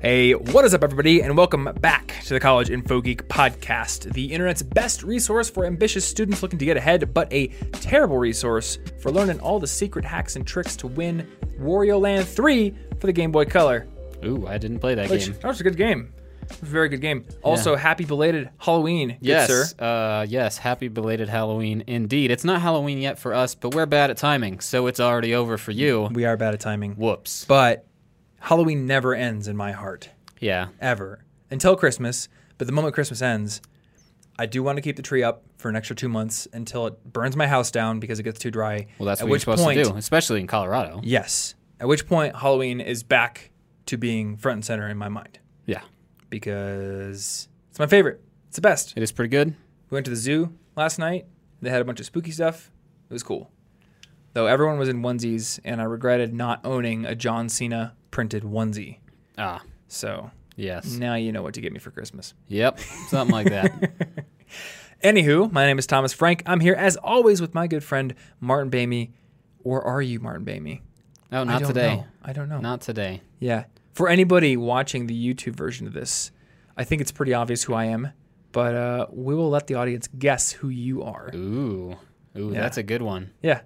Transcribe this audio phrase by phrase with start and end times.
[0.00, 4.32] Hey, what is up, everybody, and welcome back to the College Info Geek podcast, the
[4.32, 9.10] internet's best resource for ambitious students looking to get ahead, but a terrible resource for
[9.10, 11.28] learning all the secret hacks and tricks to win
[11.60, 13.88] Wario Land 3 for the Game Boy Color.
[14.24, 15.34] Ooh, I didn't play that Which game.
[15.34, 16.12] that was a good game.
[16.42, 17.24] It was a very good game.
[17.42, 19.84] Also, happy belated Halloween, Yes, sir.
[19.84, 20.58] uh, yes.
[20.58, 22.30] Happy belated Halloween, indeed.
[22.30, 25.58] It's not Halloween yet for us, but we're bad at timing, so it's already over
[25.58, 26.08] for you.
[26.12, 27.44] We are bad at timing, Whoops.
[27.46, 27.84] but
[28.40, 30.10] Halloween never ends in my heart.
[30.40, 32.28] Yeah, ever until Christmas.
[32.58, 33.60] But the moment Christmas ends,
[34.38, 37.12] I do want to keep the tree up for an extra two months until it
[37.12, 38.86] burns my house down because it gets too dry.
[38.98, 41.00] well, that's At what you're supposed point, to do, especially in Colorado.
[41.04, 41.54] Yes.
[41.80, 43.50] At which point, Halloween is back
[43.86, 45.82] to being front and center in my mind Yeah,
[46.48, 48.20] because it's my favorite.
[48.48, 48.94] It's the best.
[48.96, 49.48] it is pretty good.
[49.90, 51.26] We went to the zoo last night.
[51.62, 52.70] They had a bunch of spooky stuff.
[53.08, 53.50] It was cool.
[54.34, 58.98] Though everyone was in onesies, and I regretted not owning a John Cena printed onesie.
[59.36, 60.96] Ah, So yes.
[60.96, 62.34] now you know what to get me for Christmas.
[62.48, 63.92] Yep, something like that.
[65.02, 66.42] Anywho, my name is Thomas Frank.
[66.46, 69.10] I'm here as always with my good friend Martin Boehme.
[69.62, 70.80] Or are you Martin Boehme?
[71.30, 71.96] Oh, not don't today.
[71.96, 72.06] know.
[72.24, 72.58] I don't know.
[72.58, 73.22] Not today.
[73.38, 73.64] Yeah.
[73.92, 76.30] For anybody watching the YouTube version of this,
[76.76, 78.12] I think it's pretty obvious who I am,
[78.52, 81.30] but uh, we will let the audience guess who you are.
[81.34, 81.96] Ooh,
[82.36, 82.60] ooh, Yeah.
[82.62, 83.30] that's a good one.
[83.42, 83.60] Yeah.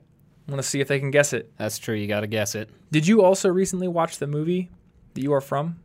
[0.53, 1.51] Want to see if they can guess it.
[1.57, 1.95] That's true.
[1.95, 2.69] You got to guess it.
[2.91, 4.71] Did you also recently watch the movie
[5.15, 5.79] that you are from?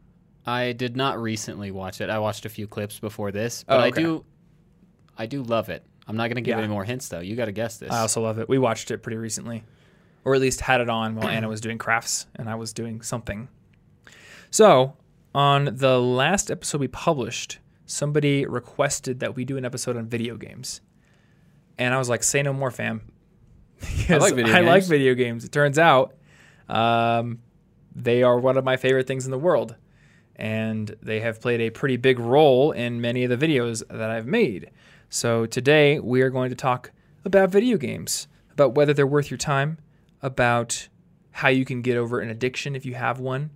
[0.46, 2.10] I did not recently watch it.
[2.10, 4.26] I watched a few clips before this, but Oh, I do,
[5.18, 5.86] I do love it.
[6.06, 6.64] I'm not gonna give Yeah.
[6.64, 7.20] any more hints though.
[7.22, 7.92] You got to guess this.
[7.92, 8.48] I also love it.
[8.50, 9.64] We watched it pretty recently,
[10.26, 13.02] or at least had it on while Anna was doing crafts and I was doing
[13.02, 13.48] something.
[14.52, 14.96] So,
[15.36, 20.36] on the last episode we published, somebody requested that we do an episode on video
[20.38, 20.82] games.
[21.78, 23.02] And I was like, say no more, fam.
[23.80, 25.44] Because like video I like video games.
[25.44, 26.16] It turns out
[26.70, 27.40] um,
[27.96, 29.76] they are one of my favorite things in the world.
[30.36, 34.28] And they have played a pretty big role in many of the videos that I've
[34.28, 34.70] made.
[35.10, 36.92] So today we are going to talk
[37.26, 39.80] about video games, about whether they're worth your time,
[40.22, 40.90] about
[41.32, 43.50] how you can get over an addiction if you have one.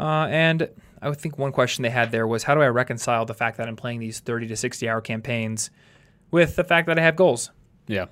[0.00, 0.70] Uh, and
[1.02, 3.68] I think one question they had there was how do I reconcile the fact that
[3.68, 5.70] I'm playing these 30 to 60 hour campaigns
[6.30, 7.50] with the fact that I have goals?
[7.86, 8.06] yeah.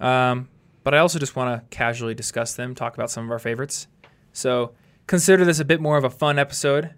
[0.00, 0.48] Um,
[0.86, 3.88] but I also just want to casually discuss them, talk about some of our favorites.
[4.32, 4.72] So
[5.08, 6.94] consider this a bit more of a fun episode.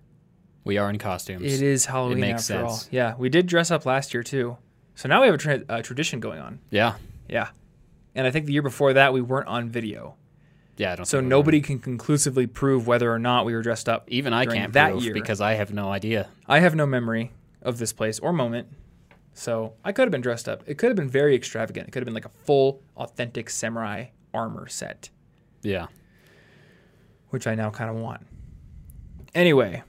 [0.62, 1.50] We are in costumes.
[1.50, 2.82] It is Halloween makes after all.
[2.90, 4.58] Yeah, we did dress up last year too.
[4.94, 6.58] So now we have a tra- uh, tradition going on.
[6.68, 6.96] Yeah.
[7.30, 7.48] Yeah.
[8.14, 10.16] And I think the year before that we weren't on video.
[10.76, 10.92] Yeah.
[10.92, 14.04] I don't So nobody can conclusively prove whether or not we were dressed up.
[14.08, 15.14] Even I can't that prove year.
[15.14, 16.28] because I have no idea.
[16.46, 17.32] I have no memory
[17.62, 18.68] of this place or moment.
[19.38, 20.64] So I could have been dressed up.
[20.66, 21.86] It could have been very extravagant.
[21.86, 25.10] It could have been like a full, authentic samurai armor set,
[25.62, 25.86] Yeah.
[27.30, 28.26] which I now kind of want.
[29.36, 29.84] Anyway,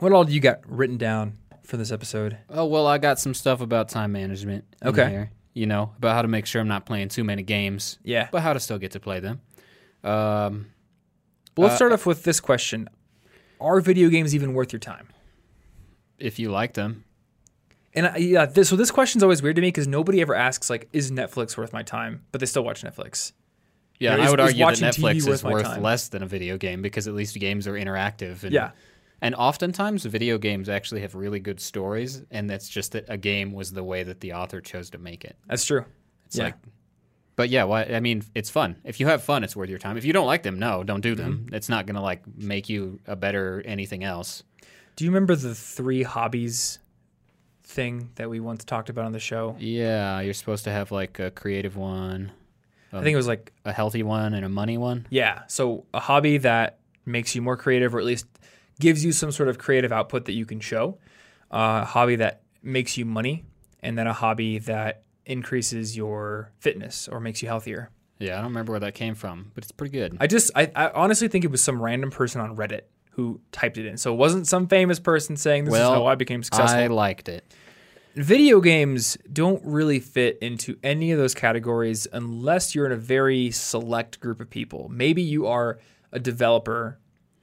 [0.00, 2.38] what all do you got written down for this episode?
[2.50, 4.64] Oh well, I got some stuff about time management.
[4.84, 5.08] Okay.
[5.08, 5.30] Here.
[5.52, 8.28] You know about how to make sure I'm not playing too many games, Yeah.
[8.32, 9.40] but how to still get to play them.
[10.02, 10.66] Um,
[11.56, 12.88] Well, let's Uh, start off with this question
[13.60, 15.08] Are video games even worth your time?
[16.18, 17.04] if you like them,
[17.94, 20.68] And I, yeah, this, so this question's always weird to me because nobody ever asks
[20.68, 23.32] like, "Is Netflix worth my time?" But they still watch Netflix.
[24.00, 25.82] yeah, and I would argue that TV Netflix worth is worth time?
[25.82, 28.42] less than a video game because at least games are interactive.
[28.42, 28.72] And, Yeah,
[29.22, 33.52] and oftentimes video games actually have really good stories, and that's just that a game
[33.52, 35.36] was the way that the author chose to make it.
[35.46, 35.84] that's true.
[36.26, 36.44] It's Yeah.
[36.46, 36.54] like,
[37.36, 38.76] but yeah, why, I mean, it's fun.
[38.84, 39.96] If you have fun, it's worth your time.
[39.96, 41.44] If you don't like them, no, don't do them.
[41.46, 41.54] Mm-hmm.
[41.54, 44.42] It's not gonna like make you a better anything else.
[44.96, 46.78] Do you remember the three hobbies
[47.64, 49.56] thing that we once talked about on the show?
[49.58, 52.32] Yeah, you're supposed to have like a creative one,
[52.92, 55.06] I think it was like, a healthy one, and a money one.
[55.10, 58.26] yeah, so a hobby that makes you more creative or at least
[58.80, 60.98] gives you some sort of creative output that you can show,
[61.50, 63.44] uh, a hobby that makes you money,
[63.82, 67.90] and then a hobby that increases your fitness or makes you healthier.
[68.18, 70.16] Yeah, I don't remember where that came from, but it's pretty good.
[70.20, 72.82] I just, I, I honestly think it was some random person on Reddit
[73.14, 73.96] who typed it in.
[73.96, 76.78] So it wasn't some famous person saying this Well, is how I became successful.
[76.78, 77.44] I liked it.
[78.16, 83.50] Video games don't really fit into any of those categories unless you're in a very
[83.50, 84.88] select group of people.
[84.88, 85.78] Maybe you are
[86.12, 86.98] a developer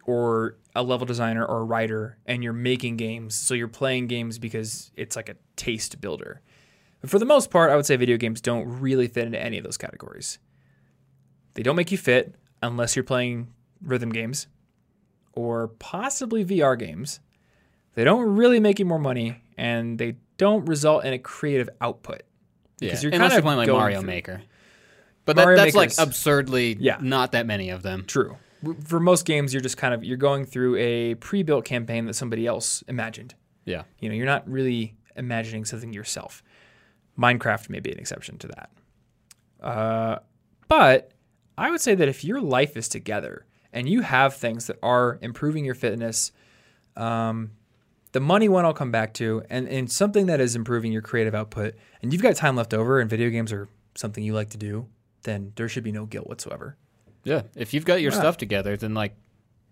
[0.05, 3.35] or a level designer or a writer and you're making games.
[3.35, 6.41] So you're playing games because it's like a taste builder.
[7.01, 9.57] But for the most part, I would say video games don't really fit into any
[9.57, 10.37] of those categories.
[11.53, 14.47] They don't make you fit unless you're playing rhythm games
[15.33, 17.19] or possibly VR games.
[17.93, 22.21] They don't really make you more money and they don't result in a creative output.
[22.79, 24.41] Yeah, Because you're unless kind you're of playing like Mario through- Maker.
[25.25, 26.97] But that, that's like absurdly Yeah.
[27.01, 28.05] not that many of them.
[28.07, 28.37] True.
[28.85, 32.45] for most games, you're just kind of you're going through a pre-built campaign that somebody
[32.47, 33.33] else imagined.
[33.65, 33.83] Yeah.
[33.99, 36.43] You know, you're not really imagining something yourself.
[37.19, 38.69] Minecraft may be an exception to that.
[39.61, 40.19] Uh,
[40.67, 41.11] but
[41.57, 45.17] I would say that if your life is together and you have things that are
[45.21, 46.31] improving your fitness,
[46.95, 47.51] um,
[48.11, 51.33] the money one I'll come back to, and, and something that is improving your creative
[51.33, 54.57] output, and you've got time left over, and video games are something you like to
[54.57, 54.87] do,
[55.23, 56.75] then there should be no guilt whatsoever.
[57.23, 57.43] Yeah.
[57.55, 58.19] If you've got your Yeah.
[58.19, 59.15] stuff together, then like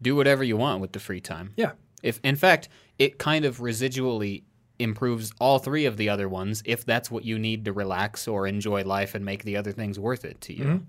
[0.02, 1.52] do whatever you want with the free time.
[1.58, 1.72] Yeah.
[2.04, 4.44] If in fact it kind of residually
[4.78, 8.48] improves all three of the other ones if that's what you need to relax or
[8.48, 10.64] enjoy life and make the other things worth it to you.
[10.64, 10.84] Mm-hmm.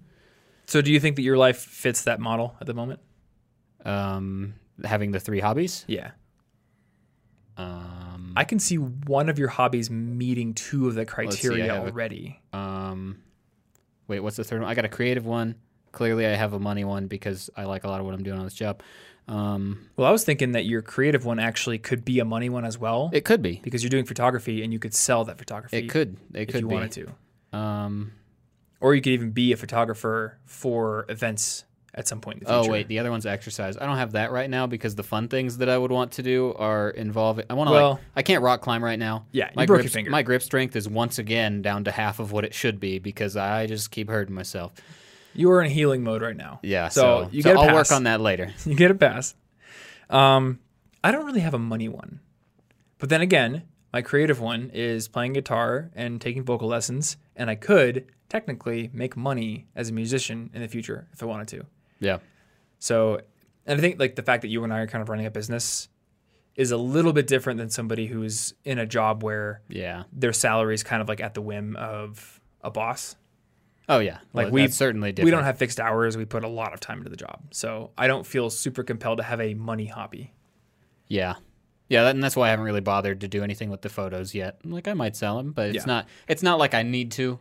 [0.71, 3.01] So, do you think that your life fits that model at the moment?
[3.85, 5.85] Um, having the three hobbies.
[5.89, 6.13] Yeah.
[7.57, 11.79] Um, I can see one of your hobbies meeting two of the see, criteria a-
[11.81, 12.41] already.
[12.53, 13.19] um,
[14.07, 14.71] wait, what's the third one?
[14.71, 15.57] I got a creative one.
[15.91, 18.39] Clearly, I have a money one because I like a lot of what I'm doing
[18.39, 18.81] on this job.
[19.27, 22.65] Um, Well, I was thinking that your creative one actually could be a money one
[22.65, 23.61] as well, it could be.
[23.65, 25.79] because you're doing photography and you could sell that photography.
[25.79, 26.17] It could.
[26.33, 26.75] It if could you be.
[26.75, 26.93] wanted
[27.53, 28.13] to, Um,
[28.81, 32.61] or you could even be a photographer for events at some point in the oh
[32.63, 32.73] future.
[32.73, 33.77] wait, the other one's exercise.
[33.77, 36.23] I don't have that right now because the fun things that I would want to
[36.23, 37.47] do are involving.
[37.51, 38.01] I want to Well- like.
[38.17, 39.27] I can't rock climb right now.
[39.33, 40.11] Yeah, you my broke grip, your finger.
[40.11, 43.37] My grip strength is once again down to half of what it should be because
[43.37, 44.73] I just keep hurting myself.
[45.35, 46.61] You are in healing mode right now.
[46.63, 48.53] Yeah, So, so, you so get I'll work on that later.
[48.65, 49.35] you get a pass.
[50.09, 50.59] Um,
[51.03, 52.21] I don't really have a money one,
[52.99, 53.63] but then again,
[53.93, 59.17] my creative one is playing guitar and taking vocal lessons, and I could technically make
[59.17, 61.67] money as a musician in the future if I wanted to.
[61.99, 62.19] Yeah.
[62.79, 63.21] So,
[63.67, 65.31] and I think like the fact that you and I are kind of running a
[65.31, 65.89] business
[66.57, 70.05] is a little bit different than somebody who's in a job where Yeah.
[70.13, 73.17] their salary is kind of like at the whim of a boss.
[73.89, 74.19] Oh yeah.
[74.33, 75.25] Like Well, we certainly different.
[75.27, 76.17] We don't have fixed hours.
[76.17, 77.41] We put a lot of time into the job.
[77.51, 80.33] So I don't feel super compelled to have a money hobby.
[81.09, 81.35] Yeah.
[81.91, 84.35] Yeah, that, and that's why I haven't really bothered to do anything with the photos
[84.35, 84.61] yet.
[84.65, 85.85] Like I might sell them, but it's Yeah.
[85.87, 86.09] not.
[86.29, 87.39] It's not like I need to.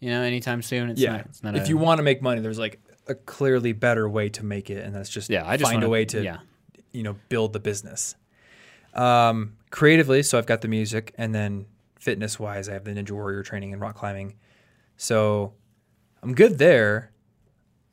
[0.00, 0.90] You know, anytime soon.
[0.90, 1.20] It's not.
[1.26, 2.78] It's not if a- you want to make money, there's like
[3.08, 5.86] a clearly better way to make it, and that's just yeah, I just find wanna,
[5.86, 6.38] a way to Yeah.
[6.92, 8.14] you know build the business.
[8.92, 11.66] Um, creatively, so I've got the music, and then
[11.98, 14.34] fitness wise, I have the Ninja Warrior training and rock climbing.
[14.96, 15.54] So
[16.22, 17.10] I'm good there.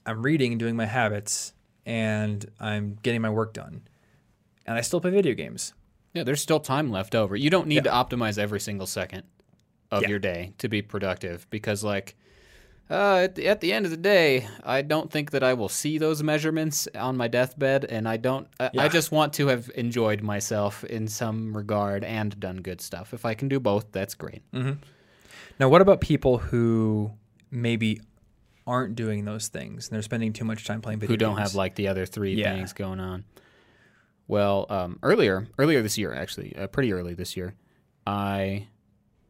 [0.06, 1.53] I'm reading and doing my habits,
[1.85, 3.81] and I'm getting my work done,
[4.65, 5.73] and I still play video games.
[6.13, 7.35] Yeah, there's still time left over.
[7.35, 7.91] You don't need Yeah.
[8.05, 9.23] to optimize every single second
[9.91, 10.09] of Yeah.
[10.09, 12.15] your day to be productive because, like,
[12.89, 15.69] uh, at, the, at the end of the day, I don't think that I will
[15.69, 18.47] see those measurements on my deathbed, and I don't.
[18.59, 18.83] I, Yeah.
[18.83, 23.13] I just want to have enjoyed myself in some regard and done good stuff.
[23.13, 24.41] If I can do both, that's great.
[25.59, 27.11] Now, what about people who
[27.49, 28.01] maybe
[28.67, 31.21] aren't doing those things and they're spending too much time playing video games?
[31.21, 31.49] who don't games?
[31.51, 32.53] have like the other three Yeah.
[32.55, 33.23] things going on.
[34.31, 37.53] Well, um, earlier, earlier this year, actually, uh, pretty early this year,
[38.07, 38.69] I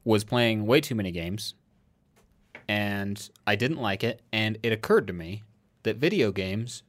[0.03, 1.55] was playing way too many games,
[2.67, 4.21] and I didn't like it.
[4.31, 5.41] And it occurred to me
[5.81, 6.83] that video games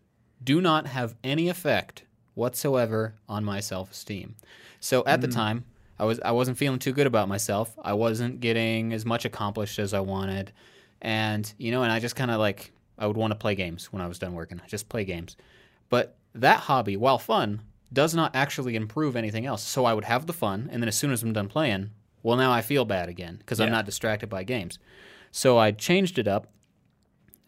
[0.44, 2.02] do not have any effect
[2.34, 4.34] whatsoever on my self-esteem.
[4.78, 5.64] So at the time,
[5.98, 7.74] I was I wasn't feeling too good about myself.
[7.82, 10.52] I wasn't getting as much accomplished as I wanted,
[11.00, 13.90] and you know, and I just kind of like I would want to play games
[13.90, 14.60] when I was done working.
[14.62, 15.38] I just play games,
[15.88, 17.62] but that hobby, while fun,
[17.92, 19.62] does not actually improve anything else.
[19.62, 21.90] So I would have the fun, and then as soon as I'm done playing,
[22.22, 24.78] well, now I feel bad again because I'm not distracted by games.
[25.30, 26.52] So I changed it up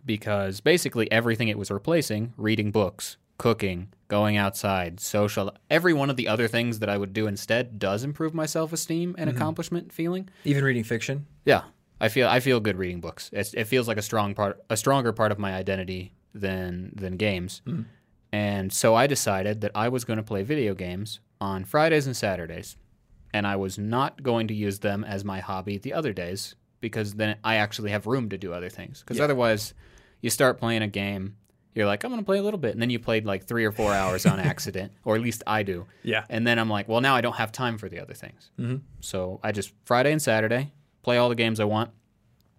[0.04, 6.16] because basically everything it was replacing reading books, cooking, going outside, social every one of
[6.16, 9.36] the other things that I would do instead does improve my self esteem and mm-hmm.
[9.36, 10.28] accomplishment feeling.
[10.44, 11.26] even reading fiction.
[11.44, 11.62] Yeah.
[12.00, 13.30] I feel I feel good reading books.
[13.32, 17.16] It's, it feels like a strong part a stronger part of my identity than than
[17.16, 17.62] games.
[17.66, 17.84] Mm.
[18.34, 22.16] And so I decided that I was going to play video games on Fridays and
[22.16, 22.76] Saturdays.
[23.32, 27.14] And I was not going to use them as my hobby the other days because
[27.14, 29.00] then I actually have room to do other things.
[29.00, 29.24] Because Yeah.
[29.24, 29.72] otherwise,
[30.20, 31.36] you start playing a game,
[31.74, 32.72] you're like, I'm going to play a little bit.
[32.72, 35.62] And then you played like three or four hours on accident, or at least I
[35.62, 35.86] do.
[36.02, 36.24] Yeah.
[36.28, 38.50] And then I'm like, well, now I don't have time for the other things.
[38.58, 38.80] Mhm.
[39.00, 40.72] So I just Friday and Saturday
[41.02, 41.90] play all the games I want.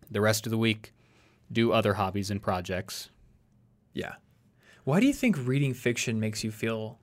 [0.10, 0.94] The rest of the week,
[1.51, 3.10] do other hobbies and projects.
[3.94, 4.15] Yeah.
[4.86, 7.00] Why do you think reading fiction makes you feel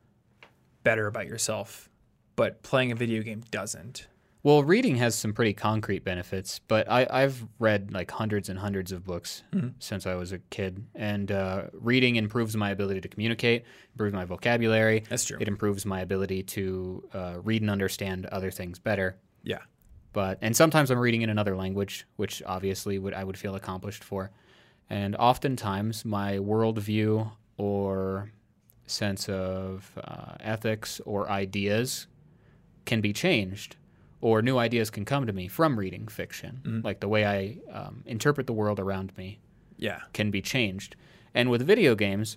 [0.84, 1.90] better about yourself,
[2.36, 4.06] but playing a video game doesn't?
[4.44, 8.92] Well, reading has some pretty concrete benefits, but I, I've read like hundreds and hundreds
[8.92, 9.42] of books
[9.80, 14.24] since I was a kid, and uh, reading improves my ability to communicate, improves my
[14.24, 15.02] vocabulary.
[15.08, 15.38] That's true.
[15.40, 19.16] It improves my ability to uh, read and understand other things better.
[19.42, 19.58] Yeah.
[20.12, 24.04] but and sometimes I'm reading in another language, which obviously would I would feel accomplished
[24.04, 24.30] for,
[24.88, 27.30] and oftentimes my worldview
[27.62, 28.32] or
[28.86, 32.08] sense of uh, ethics or ideas
[32.84, 33.76] can be changed,
[34.20, 36.80] or new ideas can come to me from reading fiction.
[36.84, 39.38] Like the way I um, interpret the world around me
[39.78, 40.00] Yeah.
[40.12, 40.96] can be changed.
[41.34, 42.36] And with video games,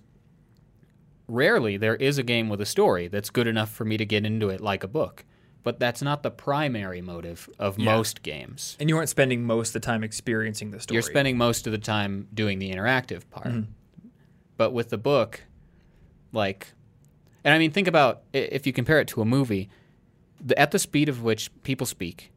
[1.27, 4.25] rarely there is a game with a story that's good enough for me to get
[4.25, 5.25] into it like a book.
[5.63, 7.85] But that's not the primary motive of Yeah.
[7.95, 8.77] most games.
[8.79, 10.93] And you aren't spending most of the time experiencing the story.
[10.95, 13.51] You're spending most of the time doing the interactive part.
[14.57, 15.41] But with the book,
[16.31, 16.73] like,
[17.43, 19.69] and I mean, think about if you compare it to a movie,
[20.39, 22.31] the, at the speed of which people speak,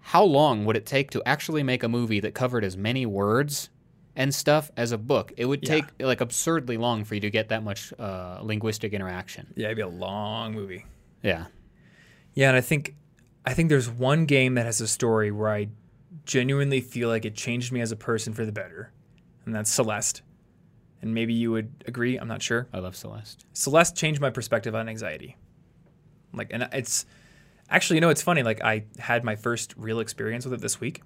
[0.00, 3.70] how long would it take to actually make a movie that covered as many words
[4.16, 5.32] and stuff as a book?
[5.36, 5.68] It would Yeah.
[5.80, 9.52] take like absurdly long for you to get that much uh, linguistic interaction.
[9.56, 10.84] Yeah, it'd be a long movie.
[11.22, 11.46] Yeah.
[12.34, 12.94] Yeah, and I think
[13.44, 15.68] I think there's one game that has a story where I
[16.24, 18.92] genuinely feel like it changed me as a person for the better,
[19.44, 20.22] and that's Celeste.
[21.02, 22.16] And maybe you would agree.
[22.16, 22.68] I'm not sure.
[22.72, 23.44] I love Celeste.
[23.52, 25.36] Celeste changed my perspective on anxiety.
[26.32, 27.06] Like, and it's
[27.68, 28.42] actually, you know, it's funny.
[28.42, 31.02] Like, I had my first real experience with it this week,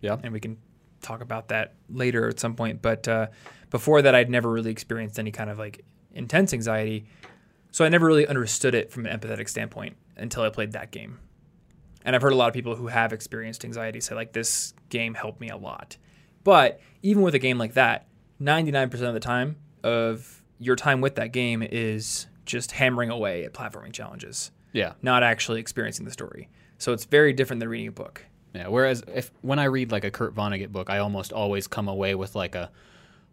[0.00, 0.16] Yeah.
[0.22, 0.58] and we can
[1.00, 2.82] talk about that later at some point.
[2.82, 3.28] But uh,
[3.70, 7.06] before that, I'd never really experienced any kind of like intense anxiety,
[7.70, 11.18] so I never really understood it from an empathetic standpoint until I played that game.
[12.04, 15.14] And I've heard a lot of people who have experienced anxiety say like this game
[15.14, 15.96] helped me a lot.
[16.42, 18.06] But even with a game like that,
[18.40, 23.52] 99% of the time of your time with that game is just hammering away at
[23.52, 24.92] platforming challenges, Yeah.
[25.02, 26.48] not actually experiencing the story.
[26.78, 28.24] So it's very different than reading a book.
[28.54, 28.68] Yeah.
[28.68, 32.14] Whereas if when I read like a Kurt Vonnegut book, I almost always come away
[32.14, 32.70] with like a,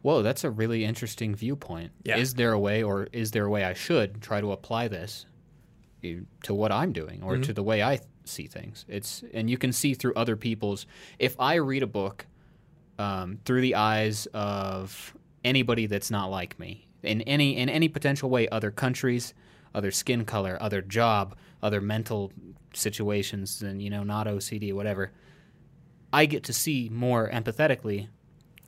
[0.01, 1.91] whoa, that's a really interesting viewpoint.
[2.03, 2.17] Yeah.
[2.17, 5.25] Is there a way, or is there a way I should try to apply this
[6.03, 8.85] eh, to what I'm doing, or to the way I th- see things?
[8.89, 10.85] It's and you can see through other people's.
[11.19, 12.25] If I read a book
[12.99, 18.29] um, through the eyes of anybody that's not like me, in any in any potential
[18.29, 19.33] way, other countries,
[19.75, 22.31] other skin color, other job, other mental
[22.73, 25.11] situations, and you know, not OCD, whatever.
[26.11, 28.07] I get to see more empathetically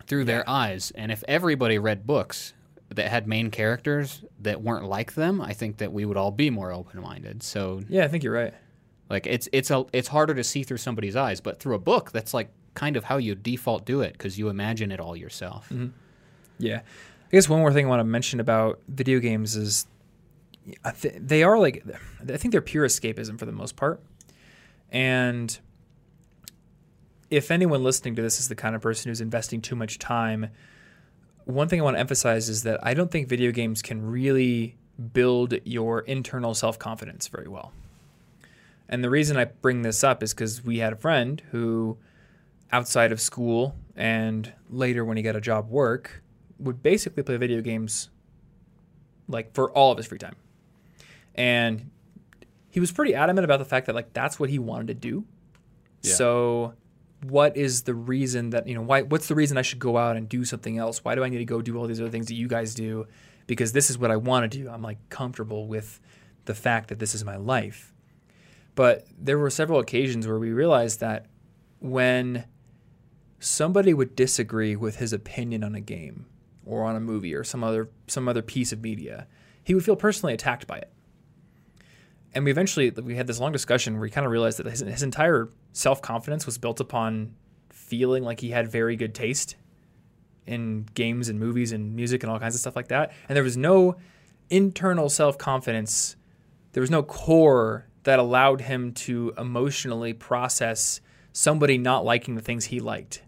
[0.08, 2.54] through their eyes, and if everybody read books
[2.90, 6.50] that had main characters that weren't like them, I think that we would all be
[6.52, 7.42] more open-minded.
[7.44, 8.54] So, Yeah, I think you're right.
[9.10, 12.12] like, it's it's a it's harder to see through somebody's eyes, but through a book,
[12.12, 15.70] that's like kind of how you default do it because you imagine it all yourself.
[15.70, 15.88] Mm-hmm.
[16.60, 16.82] Yeah.
[16.82, 19.88] I guess one more thing I want to mention about video games is
[21.02, 21.84] th- they are like,
[22.22, 24.02] I think they're pure escapism for the most part.
[24.92, 25.58] And
[27.30, 30.50] if anyone listening to this is the kind of person who's investing too much time,
[31.46, 34.78] one thing I want to emphasize is that I don't think video games can really
[35.14, 37.72] build your internal self confidence very well.
[38.88, 41.98] And the reason I bring this up is because we had a friend who,
[42.72, 46.24] outside of school and later when he got a job work,
[46.60, 48.10] would basically play video games
[49.28, 50.36] like for all of his free time.
[51.34, 51.92] And
[52.70, 55.26] he was pretty adamant about the fact that like that's what he wanted to do.
[56.02, 56.14] Yeah.
[56.14, 56.74] So
[57.24, 60.18] what is the reason that, you know, why what's the reason I should go out
[60.18, 61.04] and do something else?
[61.04, 63.08] Why do I need to go do all these other things that you guys do?
[63.48, 64.70] Because this is what I want to do.
[64.70, 66.00] I'm like comfortable with
[66.46, 67.94] the fact that this is my life.
[68.76, 71.28] But there were several occasions where we realized that
[71.80, 72.46] when
[73.46, 76.26] somebody would disagree with his opinion on a game
[76.66, 79.28] or on a movie or some other some other piece of media,
[79.64, 80.92] he would feel personally attacked by it.
[82.34, 84.80] And we eventually we had this long discussion where we kind of realized that his,
[84.80, 87.36] his entire self confidence was built upon
[87.70, 89.56] feeling like he had very good taste
[90.48, 93.12] in games and movies and music and all kinds of stuff like that.
[93.30, 93.96] And there was no
[94.50, 96.16] internal self confidence.
[96.74, 101.00] There was no core that allowed him to emotionally process
[101.32, 103.22] somebody not liking the things he liked.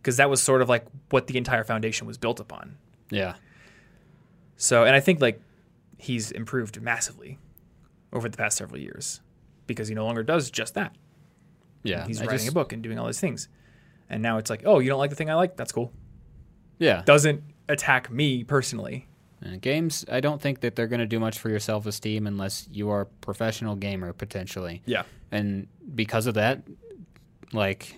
[0.00, 2.76] Because that was sort of like what the entire foundation was built upon.
[3.10, 3.34] Yeah.
[4.56, 5.40] So, and I think like
[5.98, 7.38] he's improved massively
[8.12, 9.20] over the past several years
[9.66, 10.94] because he no longer does just that.
[11.82, 12.06] Yeah.
[12.06, 13.48] He's I writing just- a book and doing all these things.
[14.10, 15.56] And now it's like, oh, you don't like the thing I like?
[15.56, 15.92] That's cool.
[16.78, 17.02] Yeah.
[17.04, 19.06] Doesn't attack me personally.
[19.44, 22.26] Uh, games, I don't think that they're going to do much for your self esteem
[22.26, 24.82] unless you are a professional gamer, potentially.
[24.86, 25.02] Yeah.
[25.30, 26.62] And because of that,
[27.52, 27.96] like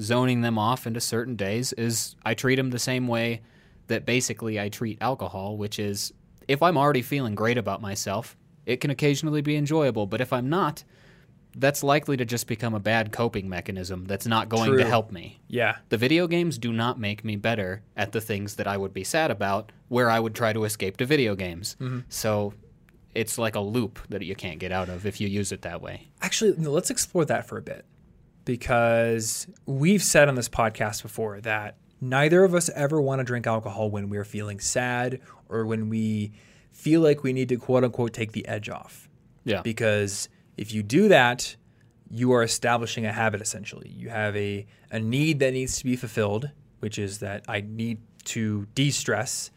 [0.00, 3.42] zoning them off into certain days is I treat them the same way
[3.88, 6.12] that basically I treat alcohol, which is
[6.46, 8.36] if I'm already feeling great about myself,
[8.66, 10.06] it can occasionally be enjoyable.
[10.06, 10.84] But if I'm not,
[11.56, 15.40] that's likely to just become a bad coping mechanism that's not going to help me.
[15.48, 15.78] Yeah.
[15.88, 19.04] The video games do not make me better at the things that I would be
[19.04, 21.76] sad about, where I would try to escape to video games.
[21.80, 22.00] Mm-hmm.
[22.08, 22.54] So
[23.14, 25.80] it's like a loop that you can't get out of if you use it that
[25.80, 26.08] way.
[26.20, 27.84] Actually, let's explore that for a bit
[28.48, 33.46] because we've said on this podcast before that neither of us ever want to drink
[33.46, 36.32] alcohol when we're feeling sad or when we
[36.72, 39.06] feel like we need to quote unquote take the edge off.
[39.44, 39.60] Yeah.
[39.60, 41.56] Because if you do that,
[42.10, 43.90] you are establishing a habit essentially.
[43.90, 47.98] You have a, a need that needs to be fulfilled, which is that I need
[48.24, 49.50] to de stress.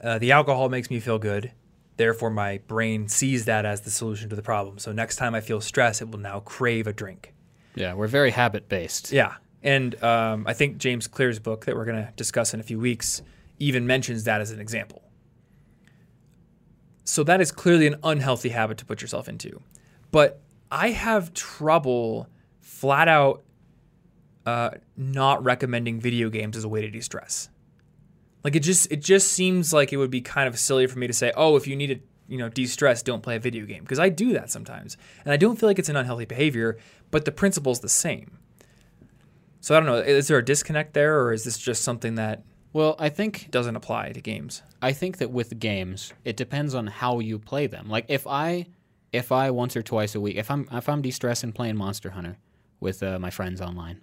[0.00, 1.50] Uh, the alcohol makes me feel good.
[1.96, 4.78] Therefore, my brain sees that as the solution to the problem.
[4.78, 7.34] So, next time I feel stress, it will now crave a drink.
[7.74, 9.12] Yeah, we're very habit based.
[9.12, 9.34] Yeah.
[9.62, 12.78] And um, I think James Clear's book that we're going to discuss in a few
[12.78, 13.22] weeks
[13.58, 15.02] even mentions that as an example.
[17.04, 19.62] So that is clearly an unhealthy habit to put yourself into.
[20.10, 22.28] But I have trouble
[22.60, 23.42] flat out
[24.46, 27.48] uh, not recommending video games as a way to de-stress.
[28.42, 31.06] Like it just it just seems like it would be kind of silly for me
[31.06, 33.82] to say, "Oh, if you need to, you know, de-stress, don't play a video game."
[33.82, 34.96] Because I do that sometimes.
[35.24, 36.76] And I don't feel like it's an unhealthy behavior,
[37.12, 38.38] but the principle's the same.
[39.60, 42.42] So I don't know, is there a disconnect there or is this just something that
[42.72, 44.62] Well, I think doesn't apply to games?
[44.80, 47.88] I think that with games, it depends on how you play them.
[47.88, 48.66] Like if I
[49.12, 52.38] if I once or twice a week, if I'm if I'm de-stressing playing Monster Hunter
[52.80, 54.00] with uh, my friends online,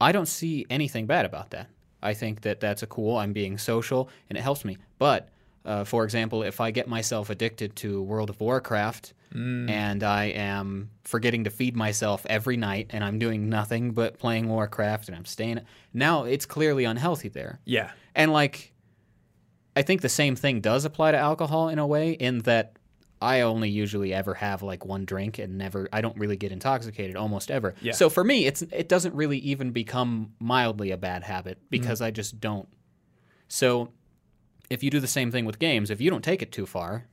[0.00, 1.68] I don't see anything bad about that.
[2.00, 3.16] I think that that's a cool.
[3.18, 4.78] I'm being social and it helps me.
[4.98, 5.28] But
[5.66, 10.90] uh, for example, if I get myself addicted to World of Warcraft and I am
[11.04, 15.24] forgetting to feed myself every night and I'm doing nothing but playing Warcraft and I'm
[15.24, 15.60] staying,
[15.92, 17.60] now it's clearly unhealthy there.
[17.64, 17.90] Yeah.
[18.14, 18.72] And like,
[19.76, 22.78] I think the same thing does apply to alcohol in a way, in that
[23.20, 27.16] I only usually ever have like one drink and never, I don't really get intoxicated
[27.16, 27.74] almost ever.
[27.80, 27.92] Yeah.
[27.92, 32.10] So for me, it's it doesn't really even become mildly a bad habit because I
[32.10, 32.68] just don't.
[33.48, 33.92] So
[34.70, 37.06] if you do the same thing with games, if you don't take it too far,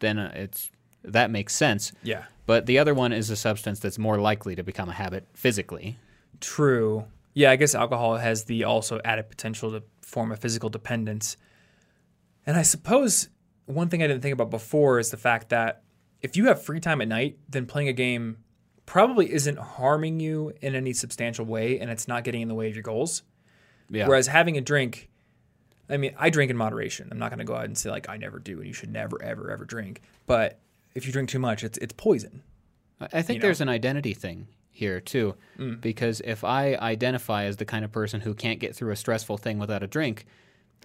[0.00, 0.70] then uh, it's
[1.04, 1.92] that makes sense.
[2.02, 2.24] Yeah.
[2.46, 5.98] But the other one is a substance that's more likely to become a habit physically.
[6.40, 7.06] True.
[7.32, 11.36] Yeah, I guess alcohol has the also added potential to form a physical dependence.
[12.46, 13.28] And I suppose
[13.66, 15.82] one thing I didn't think about before is the fact that
[16.20, 18.38] if you have free time at night, then playing a game
[18.86, 22.68] probably isn't harming you in any substantial way and it's not getting in the way
[22.68, 23.22] of your goals.
[23.88, 24.06] Yeah.
[24.06, 25.10] Whereas having a drink,
[25.88, 27.08] I mean, I drink in moderation.
[27.10, 28.92] I'm not going to go out and say like I never do and you should
[28.92, 30.02] never ever ever drink.
[30.26, 30.60] But
[30.94, 32.42] if you drink too much, it's it's poison.
[33.00, 33.46] I think you know?
[33.48, 35.80] there's an identity thing here too, mm.
[35.80, 39.38] because if I identify as the kind of person who can't get through a stressful
[39.38, 40.26] thing without a drink,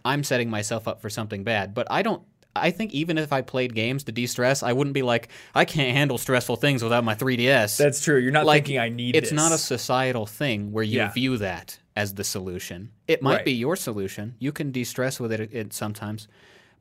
[0.03, 1.73] I'm setting myself up for something bad.
[1.73, 2.23] But I don't.
[2.55, 5.95] I think even if I played games to de-stress, I wouldn't be like, I can't
[5.95, 7.77] handle stressful things without my 3DS.
[7.77, 8.17] That's true.
[8.17, 9.35] You're not like thinking I need It's this.
[9.35, 11.11] not a societal thing where you Yeah.
[11.13, 12.89] view that as the solution.
[13.07, 13.45] It might Right.
[13.45, 14.35] be your solution.
[14.39, 16.27] You can de-stress with it, it sometimes,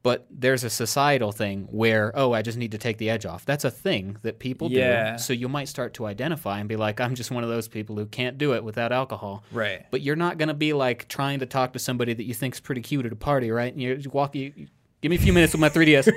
[0.08, 3.44] but there's a societal thing where oh, I just need to take the edge off.
[3.44, 5.12] That's a thing that people Yeah.
[5.12, 5.18] do.
[5.18, 7.94] So you might start to identify and be like, I'm just one of those people
[7.96, 9.44] who can't do it without alcohol.
[9.52, 9.84] Right.
[9.90, 12.58] But you're not going to be like trying to talk to somebody that you think's
[12.58, 13.70] pretty cute at a party, right?
[13.70, 14.68] And you walk you, you-
[15.02, 16.08] give me a few minutes with my 3DS.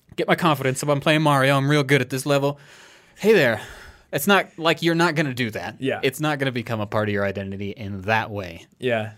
[0.16, 0.82] Get my confidence.
[0.82, 2.58] If I'm playing Mario, I'm real good at this level.
[3.16, 3.60] Hey there.
[4.12, 5.76] It's not like you're not going to do that.
[5.78, 6.00] Yeah.
[6.02, 8.66] It's not going to become a part of your identity in that way.
[8.78, 9.12] Yeah.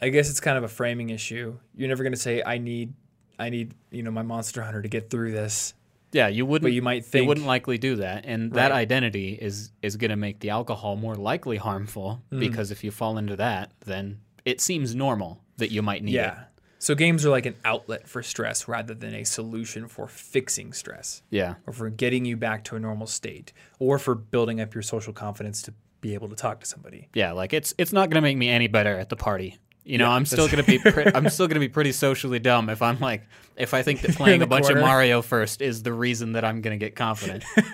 [0.00, 1.58] I guess it's kind of a framing issue.
[1.76, 2.94] You're never going to say I need
[3.38, 5.74] I need, you know, my monster hunter to get through this.
[6.12, 6.64] Yeah, you wouldn't.
[6.66, 10.10] But you might think- you wouldn't likely do that, and that identity is is going
[10.10, 12.40] to make the alcohol more likely harmful Mm-hmm.
[12.40, 16.16] because if you fall into that, then it seems normal that you might need it.
[16.16, 16.44] Yeah.
[16.78, 21.22] So games are like an outlet for stress rather than a solution for fixing stress
[21.30, 24.82] Yeah, or for getting you back to a normal state or for building up your
[24.82, 27.08] social confidence to be able to talk to somebody.
[27.14, 27.30] yeah.
[27.32, 29.58] Like it's it's not going to make me any better at the party.
[29.84, 31.92] You know, Yeah, I'm still going to be pre- I'm still going to be pretty
[31.92, 34.80] socially dumb if I'm like if I think that playing a bunch corner.
[34.80, 37.44] of Mario first is the reason that I'm going to get confident.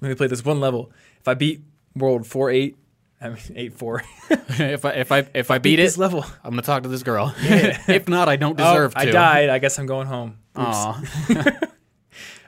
[0.00, 0.90] Let me play this one level.
[1.20, 1.62] If I beat
[1.94, 2.76] World 4 8,
[3.20, 6.24] I mean 8 4, if I if I if I beat it, this level.
[6.42, 7.34] I'm going to talk to this girl.
[7.38, 9.08] if not, I don't oh, deserve oh, to.
[9.08, 9.48] I died.
[9.50, 10.38] I guess I'm going home.
[10.56, 11.02] Aw.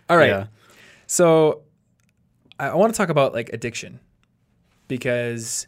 [0.08, 0.30] All right.
[0.30, 0.46] Yeah.
[1.06, 1.62] So
[2.58, 4.00] I, I want to talk about like addiction
[4.88, 5.66] because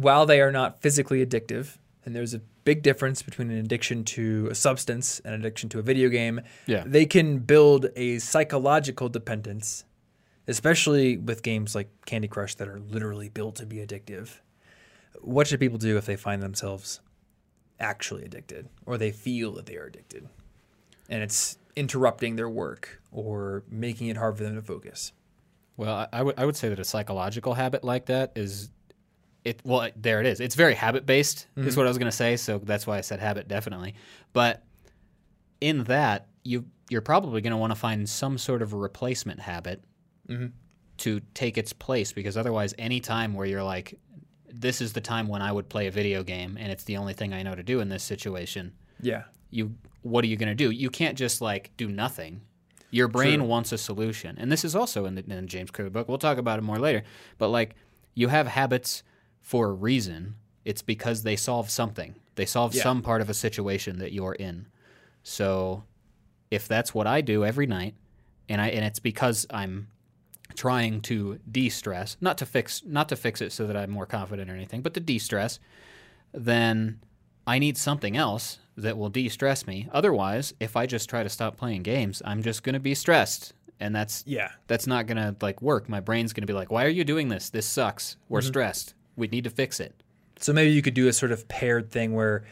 [0.00, 4.46] while they are not physically addictive, and there's a big difference between an addiction to
[4.50, 6.84] a substance and addiction to a video game, Yeah.
[6.86, 9.84] they can build a psychological dependence,
[10.46, 14.40] especially with games like Candy Crush that are literally built to be addictive.
[15.20, 17.00] What should people do if they find themselves
[17.80, 20.28] actually addicted or they feel that they are addicted
[21.08, 25.12] and it's interrupting their work or making it hard for them to focus?
[25.76, 28.68] Well, I, I would I would say that a psychological habit like that is
[29.48, 29.60] it.
[29.64, 30.40] Well, there it is.
[30.40, 31.46] It's very habit based.
[31.56, 31.80] Is mm-hmm.
[31.80, 32.36] what I was going to say.
[32.36, 33.94] So that's why I said habit definitely.
[34.32, 34.62] But
[35.60, 39.40] in that, you you're probably going to want to find some sort of a replacement
[39.40, 39.82] habit
[40.28, 40.46] mm-hmm.
[40.98, 43.98] to take its place because otherwise, any time where you're like,
[44.52, 47.12] this is the time when I would play a video game and it's the only
[47.12, 49.24] thing I know to do in this situation, Yeah.
[49.50, 50.70] you what are you going to do?
[50.70, 52.40] You can't just like do nothing.
[52.90, 53.48] Your brain True.
[53.48, 56.08] wants a solution, and this is also in the, in the James Clear book.
[56.08, 57.02] We'll talk about it more later.
[57.36, 57.74] But like,
[58.14, 59.02] you have habits
[59.48, 60.34] for a reason.
[60.66, 62.14] It's because they solve something.
[62.34, 62.82] They solve Yeah.
[62.82, 64.66] some part of a situation that you're in.
[65.22, 65.84] So,
[66.50, 67.94] if that's what I do every night,
[68.46, 69.88] and I and it's because I'm
[70.54, 74.50] trying to de-stress, not to fix not to fix it so that I'm more confident
[74.50, 75.58] or anything, but to de-stress,
[76.34, 77.00] then
[77.46, 79.88] I need something else that will de-stress me.
[79.92, 83.54] Otherwise, if I just try to stop playing games, I'm just going to be stressed,
[83.80, 84.50] and that's Yeah.
[84.66, 85.88] that's not going to like work.
[85.88, 87.48] My brain's going to be like, "Why are you doing this?
[87.48, 88.18] This sucks.
[88.28, 88.48] We're mm-hmm.
[88.48, 88.94] stressed.
[89.18, 90.02] We need to fix it."
[90.38, 92.44] So maybe you could do a sort of paired thing where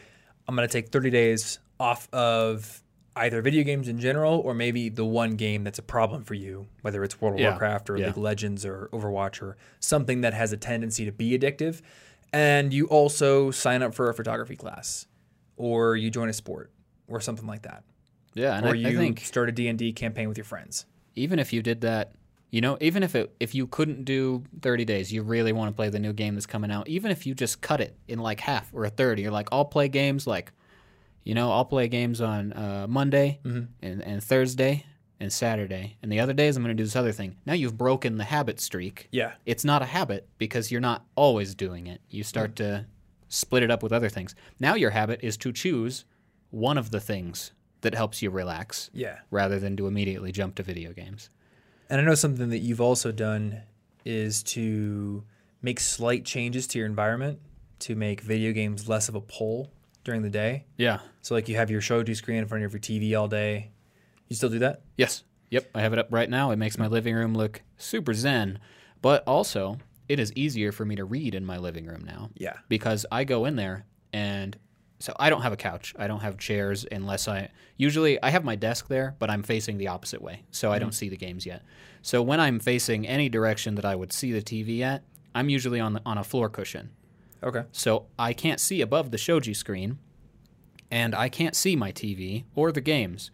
[0.47, 2.83] I'm going to take 30 days off of
[3.15, 6.67] either video games in general or maybe the one game that's a problem for you,
[6.81, 7.49] whether it's World of Yeah.
[7.51, 8.07] Warcraft or Yeah.
[8.07, 11.81] League of Legends or Overwatch or something that has a tendency to be addictive.
[12.33, 15.07] And you also sign up for a photography class
[15.55, 16.71] or you join a sport
[17.07, 17.83] or something like that.
[18.35, 20.85] Yeah, and or I, you I think start a D&D campaign with your friends.
[21.15, 22.11] even if you did that,
[22.49, 25.75] you know, even if it if you couldn't do 30 days, you really want to
[25.75, 28.39] play the new game that's coming out, even if you just cut it in like
[28.39, 30.51] half or a third, you're like, I'll play games like,
[31.23, 34.85] you know, I'll play games on uh, Monday and, and Thursday
[35.19, 37.35] and Saturday, and the other days I'm going to do this other thing.
[37.45, 39.07] Now you've broken the habit streak.
[39.11, 39.31] Yeah.
[39.47, 42.01] It's not a habit because you're not always doing it.
[42.09, 42.85] You start to
[43.27, 44.35] split it up with other things.
[44.59, 46.05] Now your habit is to choose
[46.51, 49.17] one of the things that helps you relax Yeah.
[49.31, 51.29] rather than to immediately jump to video games.
[51.89, 53.61] And I know something that you've also done
[54.05, 55.23] is to
[55.61, 57.39] make slight changes to your environment
[57.79, 59.71] to make video games less of a pull
[60.03, 60.65] during the day.
[60.77, 60.99] Yeah.
[61.21, 63.71] So like you have your shoji screen in front of your TV all day.
[64.29, 64.81] You still do that?
[64.97, 65.23] Yes.
[65.51, 65.69] Yep.
[65.75, 66.51] I have it up right now.
[66.51, 68.59] It makes my living room look super zen,
[69.01, 69.77] but also
[70.09, 72.53] it is easier for me to read in my living room now Yeah.
[72.69, 74.57] because I go in there and
[74.99, 75.93] so I don't have a couch.
[75.97, 79.77] I don't have chairs unless I usually I have my desk there, but I'm facing
[79.77, 80.43] the opposite way.
[80.51, 80.95] So I don't mm.
[80.95, 81.63] see the games yet.
[82.01, 85.03] So when I'm facing any direction that I would see the TV at,
[85.35, 86.89] I'm usually on the, on a floor cushion.
[87.43, 87.63] Okay.
[87.71, 89.99] So I can't see above the shoji screen,
[90.89, 93.29] and I can't see my TV or the games.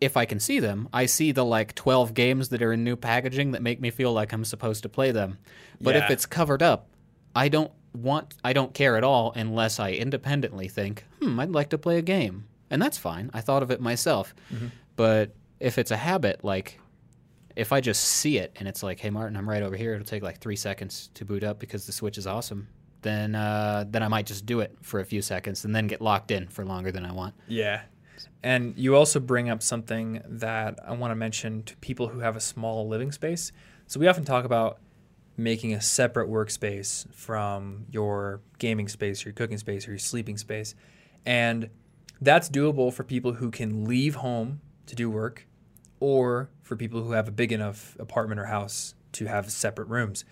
[0.00, 2.94] If I can see them, I see the like 12 games that are in new
[2.94, 5.38] packaging that make me feel like I'm supposed to play them.
[5.80, 6.88] But if it's covered up,
[7.34, 11.70] I don't want, I don't care at all unless I independently think, hmm, I'd like
[11.70, 12.46] to play a game.
[12.70, 13.30] And that's fine.
[13.32, 14.34] I thought of it myself.
[14.96, 16.80] But if it's a habit, like
[17.56, 19.94] if I just see it and it's like, hey Martin, I'm right over here.
[19.94, 22.68] It'll take like three seconds to boot up because the Switch is awesome.
[23.02, 26.00] Then uh, then I might just do it for a few seconds and then get
[26.00, 27.34] locked in for longer than I want.
[27.48, 27.82] Yeah.
[28.42, 32.36] And you also bring up something that I want to mention to people who have
[32.36, 33.52] a small living space.
[33.86, 34.78] So we often talk about
[35.36, 40.36] making a separate workspace from your gaming space, or your cooking space, or your sleeping
[40.38, 40.74] space.
[41.26, 41.70] And
[42.20, 45.46] that's doable for people who can leave home to do work
[46.00, 50.24] or for people who have a big enough apartment or house to have separate rooms.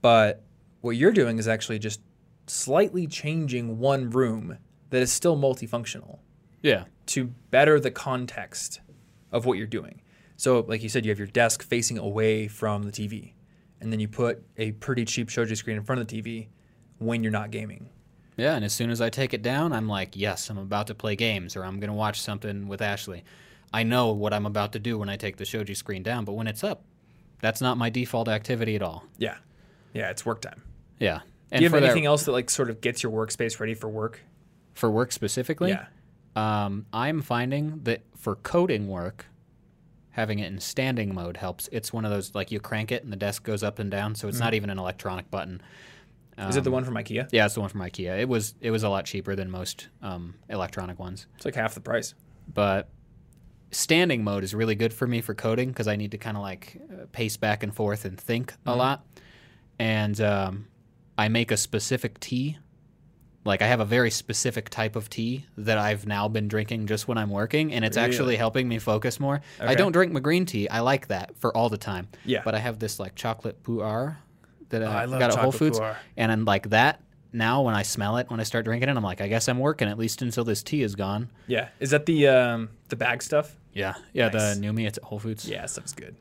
[0.00, 0.42] But
[0.80, 2.00] what you're doing is actually just
[2.46, 4.58] slightly changing one room
[4.90, 6.18] that is still multifunctional
[6.62, 6.84] Yeah.
[7.06, 8.80] to better the context
[9.30, 10.00] of what you're doing.
[10.36, 13.34] So, like you said, you have your desk facing away from the TV,
[13.80, 16.48] and then you put a pretty cheap shoji screen in front of the TV
[16.98, 17.88] when you're not gaming.
[18.36, 20.94] Yeah, and as soon as I take it down, I'm like, yes, I'm about to
[20.94, 23.24] play games or I'm going to watch something with Ashley.
[23.72, 26.32] I know what I'm about to do when I take the shoji screen down, but
[26.32, 26.82] when it's up,
[27.40, 29.04] that's not my default activity at all.
[29.18, 29.36] Yeah,
[29.94, 30.62] yeah, it's work time.
[30.98, 31.20] Yeah.
[31.52, 33.58] And Do you have for that- anything else that like sort of gets your workspace
[33.60, 34.20] ready for work?
[34.74, 35.70] for work specifically?
[35.70, 35.86] Yeah,
[36.36, 39.26] Um, I'm finding that for coding work,
[40.12, 41.68] having it in standing mode helps.
[41.72, 44.14] It's one of those like you crank it and the desk goes up and down,
[44.14, 45.62] so it's not even an electronic button.
[46.38, 47.28] is it the one from IKEA?
[47.32, 48.18] Yeah, it's the one from IKEA.
[48.20, 51.74] It was it was a lot cheaper than most um, electronic ones, It's like half
[51.74, 52.14] the price.
[52.52, 52.88] but
[53.72, 56.42] standing mode is really good for me for coding because I need to kind of
[56.42, 59.04] like uh, pace back and forth and think a lot.
[59.78, 60.66] And um,
[61.16, 62.58] I make a specific tea.
[63.44, 67.08] Like I have a very specific type of tea that I've now been drinking just
[67.08, 68.06] when I'm working, and it's Really?
[68.08, 69.40] actually helping me focus more.
[69.58, 70.68] I don't drink my green tea.
[70.68, 72.08] I like that for all the time.
[72.26, 72.42] Yeah.
[72.44, 74.16] But I have this like chocolate pu'er
[74.68, 75.96] that I I love got at Whole Foods, pu'er.
[76.18, 77.00] and I'm like that.
[77.32, 79.58] Now when I smell it, when I start drinking it, I'm like, I guess I'm
[79.58, 81.30] working at least until this tea is gone.
[81.46, 83.56] Yeah, is that the um, the bag stuff?
[83.72, 84.28] Yeah, yeah.
[84.28, 84.56] Nice.
[84.56, 85.48] The Numi, it's at Whole Foods.
[85.48, 86.14] Yeah, stuff's good.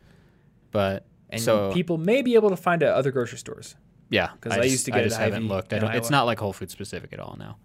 [0.71, 3.75] but And so people may be able to find it at other grocery stores.
[4.09, 5.73] Yeah, 'cause I just- used to get it just at haven't Hy-Vee looked.
[5.73, 7.57] I don't, it's not like Whole Foods specific at all now.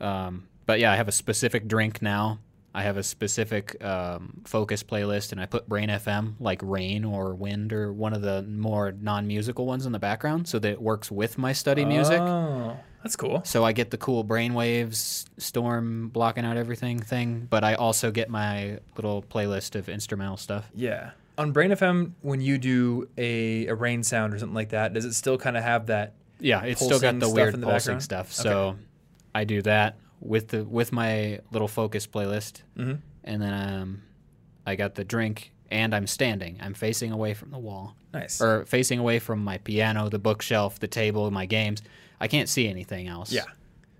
[0.00, 2.38] Um, but yeah, I have a specific drink now.
[2.76, 7.32] I have a specific um, focus playlist, and I put Brain FM, like rain or
[7.34, 11.08] wind or one of the more non-musical ones in the background, so that it works
[11.08, 12.18] with my study music.
[12.20, 13.42] Oh, That's cool.
[13.44, 18.28] So I get the cool brainwaves storm blocking out everything thing, but I also get
[18.28, 20.68] my little playlist of instrumental stuff.
[20.74, 21.10] Yeah.
[21.36, 25.04] On Brain FM, when you do a, a rain sound or something like that, does
[25.04, 26.14] it still kind of have that?
[26.40, 28.02] Yeah, it's still got the weird the pulsing background?
[28.02, 28.32] stuff.
[28.32, 28.76] So
[29.34, 33.00] I do that with the with my little focus playlist, Mhm.
[33.24, 34.02] and then um,
[34.66, 36.58] I got the drink, and I'm standing.
[36.60, 38.40] I'm facing away from the wall, Nice.
[38.40, 41.82] or facing away from my piano, the bookshelf, the table, my games.
[42.20, 43.32] I can't see anything else.
[43.32, 43.44] yeah.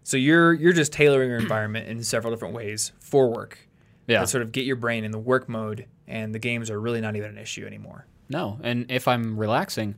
[0.05, 3.59] So you're you're just tailoring your environment in several different ways for work.
[4.07, 4.21] Yeah.
[4.21, 7.01] To sort of get your brain in the work mode, and the games are really
[7.01, 8.07] not even an issue anymore.
[8.29, 9.97] No, and if I'm relaxing,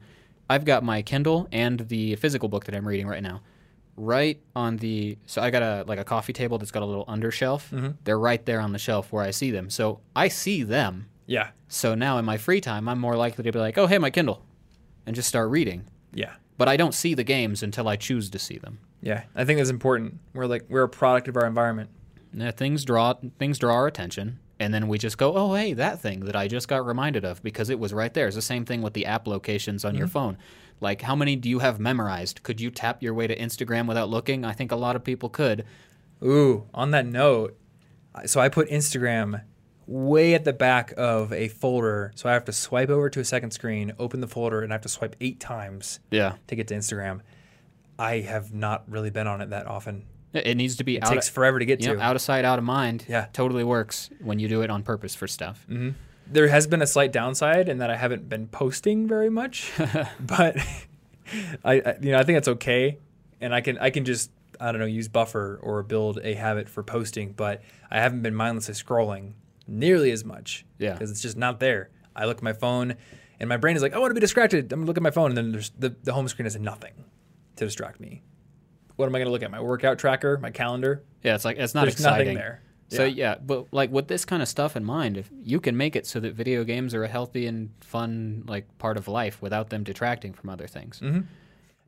[0.49, 3.43] I've got my Kindle and the physical book that I'm reading right now,
[3.97, 5.19] right on the.
[5.27, 7.71] So I got a like a coffee table that's got a little undershelf.
[7.71, 7.91] Mm-hmm.
[8.05, 9.71] They're right there on the shelf where I see them.
[9.71, 11.09] So I see them.
[11.27, 11.51] Yeah.
[11.69, 14.11] So now in my free time, I'm more likely to be like, oh hey, my
[14.11, 14.45] Kindle,
[15.05, 15.85] and just start reading.
[16.13, 16.35] Yeah.
[16.59, 18.79] But I don't see the games until I choose to see them.
[19.03, 19.25] Yeah.
[19.35, 20.19] I think that's important.
[20.33, 21.91] We're like we're a product of our environment.
[22.37, 26.01] Yeah, things draw things draw our attention, and then we just go, "Oh, hey, that
[26.01, 28.67] thing that I just got reminded of because it was right there." It's the same
[28.67, 30.13] thing with the app locations on your mm-hmm.
[30.13, 30.39] phone.
[30.79, 32.43] Like, how many do you have memorized?
[32.43, 34.45] Could you tap your way to Instagram without looking?
[34.45, 35.65] I think a lot of people could.
[36.23, 37.57] Ooh, on that note,
[38.27, 39.43] so I put Instagram
[39.87, 42.13] way at the back of a folder.
[42.17, 44.75] So I have to swipe over to a second screen, open the folder, and I
[44.75, 47.21] have to swipe eight times Yeah, to get to Instagram.
[47.99, 50.05] I have not really been on it that often.
[50.37, 51.13] It needs to be It out.
[51.13, 51.95] takes of, forever to get to.
[51.95, 53.05] know, out of sight, out of mind.
[53.09, 53.27] Yeah.
[53.33, 55.65] totally works when you do it on purpose for stuff.
[55.71, 55.91] Mm-hmm.
[56.27, 59.73] there has been a slight downside in that I haven't been posting very much,
[60.21, 60.57] but
[61.65, 62.99] I, I you know I think that's okay,
[63.41, 66.69] and I can I can just I don't know use buffer or build a habit
[66.69, 69.33] for posting, but I haven't been mindlessly scrolling
[69.67, 70.65] nearly as much.
[70.79, 70.93] Yeah.
[70.93, 71.91] because it's just not there.
[72.15, 72.95] I look at my phone,
[73.41, 74.73] and my brain is like, I want to be distracted.
[74.73, 76.93] I'm gonna look at my phone, and then there's the the home screen has nothing
[77.57, 78.23] to distract me.
[78.97, 79.51] What am I gonna look at?
[79.51, 81.03] My workout tracker, my calendar.
[81.23, 82.27] Yeah, it's like it's not There's exciting.
[82.35, 82.61] nothing there.
[82.89, 83.33] So Yeah.
[83.33, 86.07] yeah, but like with this kind of stuff in mind, if you can make it
[86.07, 89.83] so that video games are a healthy and fun like part of life without them
[89.85, 91.01] detracting from other things.
[91.01, 91.21] Mm-hmm.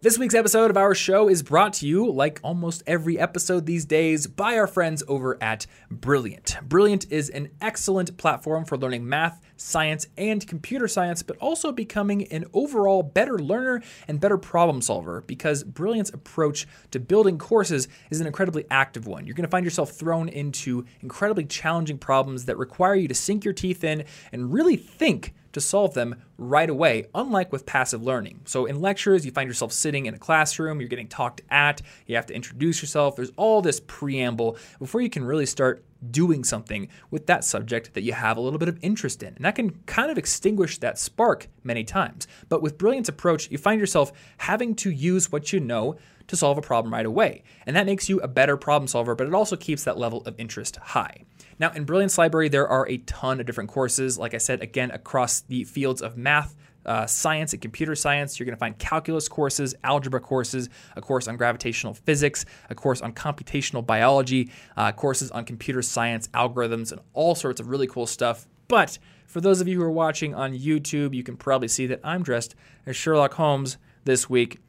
[0.01, 3.85] This week's episode of our show is brought to you, like almost every episode these
[3.85, 6.57] days, by our friends over at Brilliant.
[6.63, 12.29] Brilliant is an excellent platform for learning math, science, and computer science, but also becoming
[12.29, 18.21] an overall better learner and better problem solver because Brilliant's approach to building courses is
[18.21, 19.27] an incredibly active one.
[19.27, 23.45] You're going to find yourself thrown into incredibly challenging problems that require you to sink
[23.45, 28.41] your teeth in and really think to solve them right away, unlike with passive learning.
[28.45, 32.17] So, in lectures, you find yourself sitting in a classroom, you're getting talked at, you
[32.17, 33.17] have to introduce yourself.
[33.17, 38.03] There's all this preamble before you can really start doing something with that subject that
[38.03, 39.35] you have a little bit of interest in.
[39.35, 42.29] And that can kind of extinguish that spark many times.
[42.49, 45.97] But with Brilliant's approach, you find yourself having to use what you know
[46.29, 47.43] to solve a problem right away.
[47.67, 50.39] And that makes you a better problem solver, but it also keeps that level of
[50.39, 51.25] interest high.
[51.59, 54.91] Now, in Brilliant's library, there are a ton of different courses, like I said, again,
[54.93, 56.55] across the fields of math,
[56.87, 58.39] uh, science and computer science.
[58.39, 63.03] You're going to find calculus courses, algebra courses, a course on gravitational physics, a course
[63.03, 68.07] on computational biology, uh, courses on computer science, algorithms, and all sorts of really cool
[68.07, 68.47] stuff.
[68.69, 72.01] But for those of you who are watching on YouTube, you can probably see that
[72.05, 72.55] I'm dressed
[72.87, 74.61] as Sherlock Holmes this week.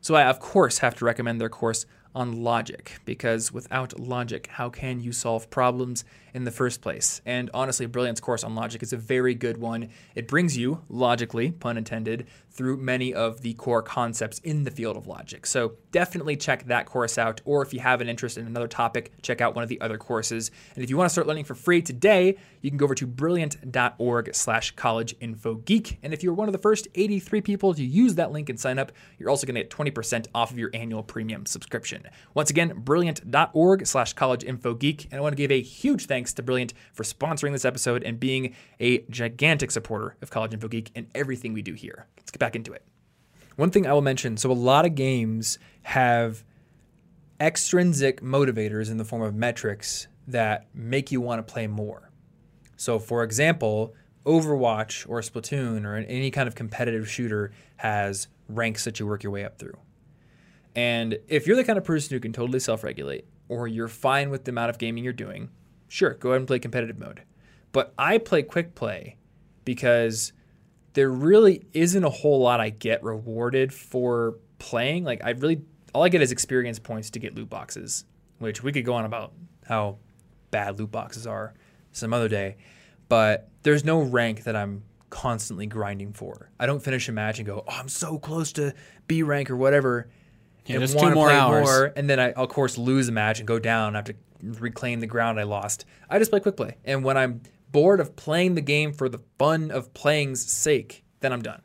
[0.00, 4.68] So I, of course, have to recommend their course on logic because without logic, how
[4.68, 7.20] can you solve problems in the first place?
[7.24, 9.90] And honestly, Brilliant's course on logic is a very good one.
[10.14, 14.96] It brings you, logically, pun intended, through many of the core concepts in the field
[14.96, 15.46] of logic.
[15.46, 17.40] So definitely check that course out.
[17.44, 19.96] Or if you have an interest in another topic, check out one of the other
[19.96, 20.50] courses.
[20.74, 23.06] And if you want to start learning for free today, you can go over to
[23.06, 25.98] brilliant.org slash college info geek.
[26.02, 28.78] And if you're one of the first 83 people to use that link and sign
[28.78, 32.06] up, you're also going to get 20% off of your annual premium subscription.
[32.34, 35.06] Once again, brilliant.org slash college info geek.
[35.10, 38.18] And I want to give a huge thanks to Brilliant for sponsoring this episode and
[38.18, 42.06] being a gigantic supporter of College Info Geek and everything we do here.
[42.16, 42.84] Let's get back into it.
[43.56, 46.44] One thing I will mention so, a lot of games have
[47.40, 52.10] extrinsic motivators in the form of metrics that make you want to play more.
[52.76, 59.00] So, for example, Overwatch or Splatoon or any kind of competitive shooter has ranks that
[59.00, 59.78] you work your way up through.
[60.74, 64.30] And if you're the kind of person who can totally self regulate or you're fine
[64.30, 65.50] with the amount of gaming you're doing,
[65.90, 67.22] sure, go ahead and play competitive mode.
[67.72, 69.16] But I play quick play
[69.64, 70.32] because
[70.94, 75.04] there really isn't a whole lot I get rewarded for playing.
[75.04, 78.04] Like, I really, all I get is experience points to get loot boxes,
[78.38, 79.32] which we could go on about
[79.66, 79.98] how
[80.50, 81.54] bad loot boxes are
[81.92, 82.56] some other day.
[83.08, 86.50] But there's no rank that I'm constantly grinding for.
[86.58, 88.74] I don't finish a match and go, oh, I'm so close to
[89.08, 90.08] B rank or whatever.
[90.66, 91.66] Yeah, and just want two more hours.
[91.66, 93.96] more, and then I of course lose a match and go down.
[93.96, 95.84] I have to reclaim the ground I lost.
[96.08, 99.20] I just play quick play, and when I'm bored of playing the game for the
[99.38, 101.62] fun of playing's sake, then I'm done.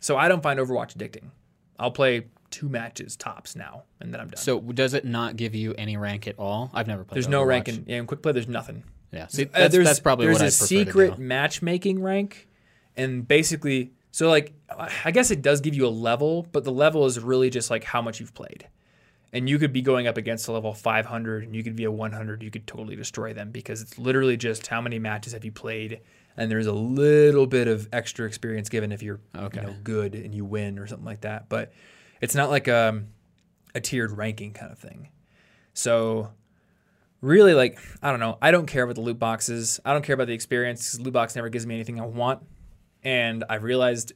[0.00, 1.30] So I don't find Overwatch addicting.
[1.78, 4.40] I'll play two matches tops now, and then I'm done.
[4.40, 6.70] So does it not give you any rank at all?
[6.74, 7.16] I've never played.
[7.16, 8.32] there's no rank in, in quick play.
[8.32, 8.84] There's nothing.
[9.12, 12.46] Yeah, see, Uh, that's, there's, that's probably there's what a secret matchmaking rank,
[12.96, 14.52] and basically, so like,
[15.04, 17.84] I guess it does give you a level, but the level is really just like
[17.84, 18.68] how much you've played.
[19.32, 21.90] And you could be going up against a level 500, and you could be a
[21.90, 22.42] 100.
[22.42, 26.00] You could totally destroy them because it's literally just how many matches have you played,
[26.36, 29.60] and there's a little bit of extra experience given if you're Okay.
[29.60, 31.48] you know, good and you win or something like that.
[31.50, 31.72] But
[32.22, 33.08] it's not like um,
[33.74, 35.10] a tiered ranking kind of thing.
[35.74, 36.30] So
[37.20, 38.38] really like I don't know.
[38.40, 39.78] I don't care about the loot boxes.
[39.84, 40.98] I don't care about the experience.
[40.98, 42.42] Loot box never gives me anything I want.
[43.04, 44.12] And I've realized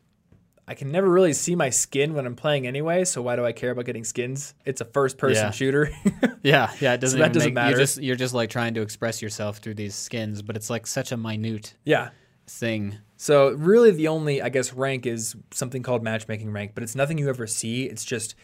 [0.66, 3.04] I can never really see my skin when I'm playing anyway.
[3.04, 4.54] So why do I care about getting skins?
[4.64, 5.50] It's a first person Yeah.
[5.50, 5.90] shooter.
[6.44, 7.20] Yeah, yeah, it doesn't.
[7.20, 7.70] that doesn't make, matter.
[7.70, 10.88] You're just you're just like trying to express yourself through these skins, but it's like
[10.88, 12.10] such a minute yeah.
[12.48, 12.98] thing.
[13.16, 17.16] So really, the only I guess rank is something called matchmaking rank, but it's nothing
[17.18, 17.84] you ever see.
[17.84, 18.34] It's just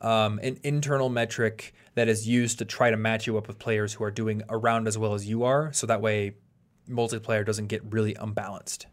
[0.00, 3.92] um, an internal metric that is used to try to match you up with players
[3.92, 6.36] who are doing around as well as you are, so that way
[6.88, 8.86] multiplayer doesn't get really unbalanced.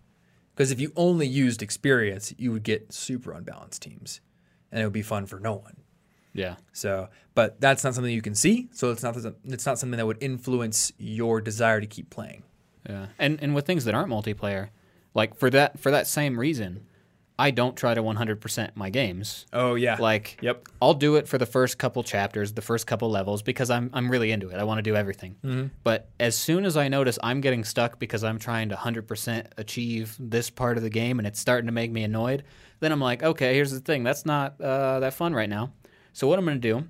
[0.60, 4.20] Because if you only used experience, you would get super unbalanced teams,
[4.74, 5.78] and it would be fun for no one.
[6.34, 8.68] Yeah, So, but that's not something you can see.
[8.74, 12.44] So it's not it's not something that would influence your desire to keep playing.
[12.90, 14.68] yeah, and and with things that aren't multiplayer,
[15.14, 16.86] like for that for that same reason,
[17.40, 19.46] I don't try to 100% my games.
[19.54, 20.68] Oh yeah, Like, yep.
[20.82, 24.12] I'll do it for the first couple chapters, the first couple levels, because I'm I'm
[24.12, 24.56] really into it.
[24.56, 25.38] I want to do everything.
[25.44, 25.68] Mm-hmm.
[25.84, 30.18] But as soon as I notice I'm getting stuck because I'm trying to 100% achieve
[30.20, 32.44] this part of the game and it's starting to make me annoyed,
[32.82, 34.04] then I'm like, okay, here's the thing.
[34.04, 35.72] That's not uh, that fun right now.
[36.12, 36.90] So what I'm going to do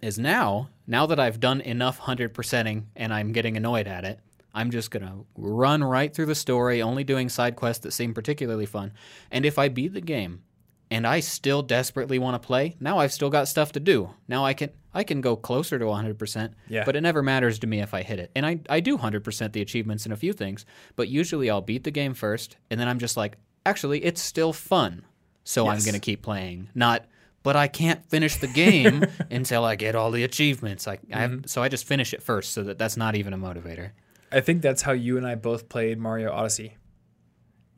[0.00, 4.20] is now, now that I've done enough 100%ing and I'm getting annoyed at it,
[4.54, 8.14] I'm just going to run right through the story, only doing side quests that seem
[8.14, 8.92] particularly fun.
[9.30, 10.42] And if I beat the game
[10.90, 14.10] and I still desperately want to play, now I've still got stuff to do.
[14.28, 16.84] Now I can I can go closer to 100%, Yeah.
[16.84, 18.30] but it never matters to me if I hit it.
[18.36, 20.64] And I, I do 100% the achievements in a few things,
[20.94, 23.36] but usually I'll beat the game first, and then I'm just like,
[23.66, 25.04] actually, it's still fun.
[25.42, 26.68] So I'm going to keep playing.
[26.76, 27.06] Not,
[27.42, 30.86] but I can't finish the game until I get all the achievements.
[30.86, 31.46] I, I have, mm-hmm.
[31.46, 33.90] so I just finish it first so that that's not even a motivator.
[34.34, 36.76] I think that's how you and I both played Mario Odyssey.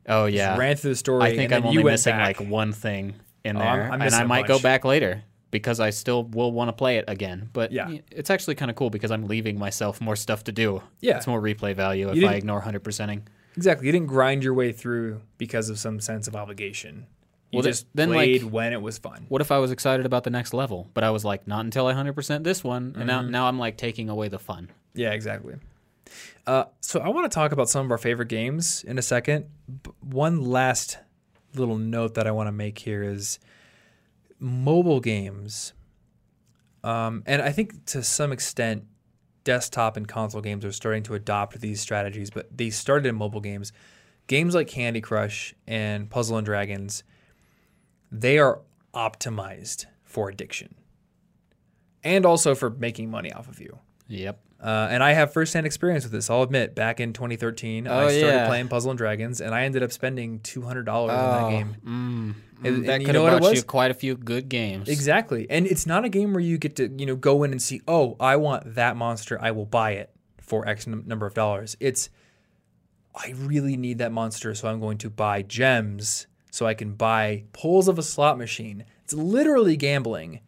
[0.09, 0.57] Oh, Just yeah.
[0.57, 1.23] ran through the story.
[1.23, 2.39] I think and I'm only missing back.
[2.39, 5.79] like one thing in Oh, there, I'm- I'm and I might go back later because
[5.79, 7.49] I still will want to play it again.
[7.53, 7.97] But Yeah.
[8.11, 10.81] it's actually kind of cool because I'm leaving myself more stuff to do.
[11.01, 11.17] Yeah.
[11.17, 13.27] it's more replay value if I ignore 100%ing.
[13.55, 13.85] exactly.
[13.87, 17.07] You didn't grind your way through because of some sense of obligation.
[17.51, 19.25] You Well, just then, played like- when it was fun.
[19.29, 21.87] What if I was excited about the next level, but I was like, not until
[21.87, 23.31] I 100% this one, and now mm-hmm.
[23.31, 24.69] now I'm like taking away the fun.
[24.93, 25.55] Yeah, exactly.
[26.45, 29.45] Uh, so I want to talk about some of our favorite games in a second.
[29.83, 30.97] B- one last
[31.55, 33.39] little note that I want to make here is
[34.39, 35.73] mobile games,
[36.83, 38.85] um, and I think to some extent,
[39.43, 42.29] desktop and console games are starting to adopt these strategies.
[42.29, 43.73] But they started in mobile games.
[44.27, 47.03] Games like Candy Crush and Puzzle and Dragons,
[48.11, 48.59] they are
[48.93, 50.75] optimized for addiction,
[52.03, 53.79] and also for making money off of you.
[54.07, 54.39] Yep.
[54.59, 56.29] Uh, and I have firsthand experience with this.
[56.31, 58.47] I'll admit, back in 2013, I Oh, started yeah.
[58.47, 61.75] playing Puzzle and Dragons, and I ended up spending two hundred dollars in that game.
[61.85, 64.49] Mm, And- mm, and that you could know have bought you quite a few good
[64.49, 64.89] games.
[64.89, 67.61] Exactly, and it's not a game where you get to you know go in and
[67.61, 70.09] see, oh, I want that monster, I will buy it
[70.41, 71.77] for X number of dollars.
[71.79, 72.09] It's
[73.15, 77.43] I really need that monster, so I'm going to buy gems so I can buy
[77.53, 78.85] pulls of a slot machine.
[79.03, 80.39] It's literally gambling.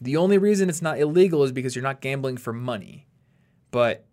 [0.00, 3.06] The only reason it's not illegal is because you're not gambling for money.
[3.70, 4.04] But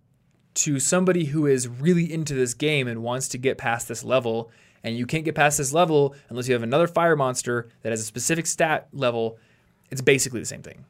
[0.55, 4.49] to somebody who is really into this game and wants to get past this level,
[4.83, 8.01] and you can't get past this level unless you have another fire monster that has
[8.01, 9.37] a specific stat level,
[9.91, 10.85] it's basically the same thing.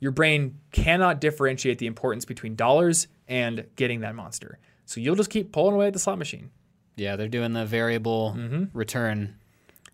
[0.00, 4.58] Your brain cannot differentiate the importance between dollars and getting that monster.
[4.86, 6.50] So you'll just keep pulling away at the slot machine.
[6.96, 8.76] Yeah, they're doing the variable Mm-hmm.
[8.78, 9.36] return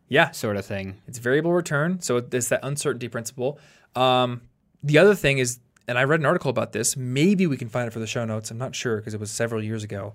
[0.09, 1.01] Yeah, sort of thing.
[1.07, 3.59] It's variable return, so it's that uncertainty principle.
[3.97, 4.43] Um,
[4.83, 6.97] the other thing is, and I read an article about this.
[6.97, 8.51] Maybe we can find it for the show notes.
[8.51, 10.15] I'm not sure because it was several years ago.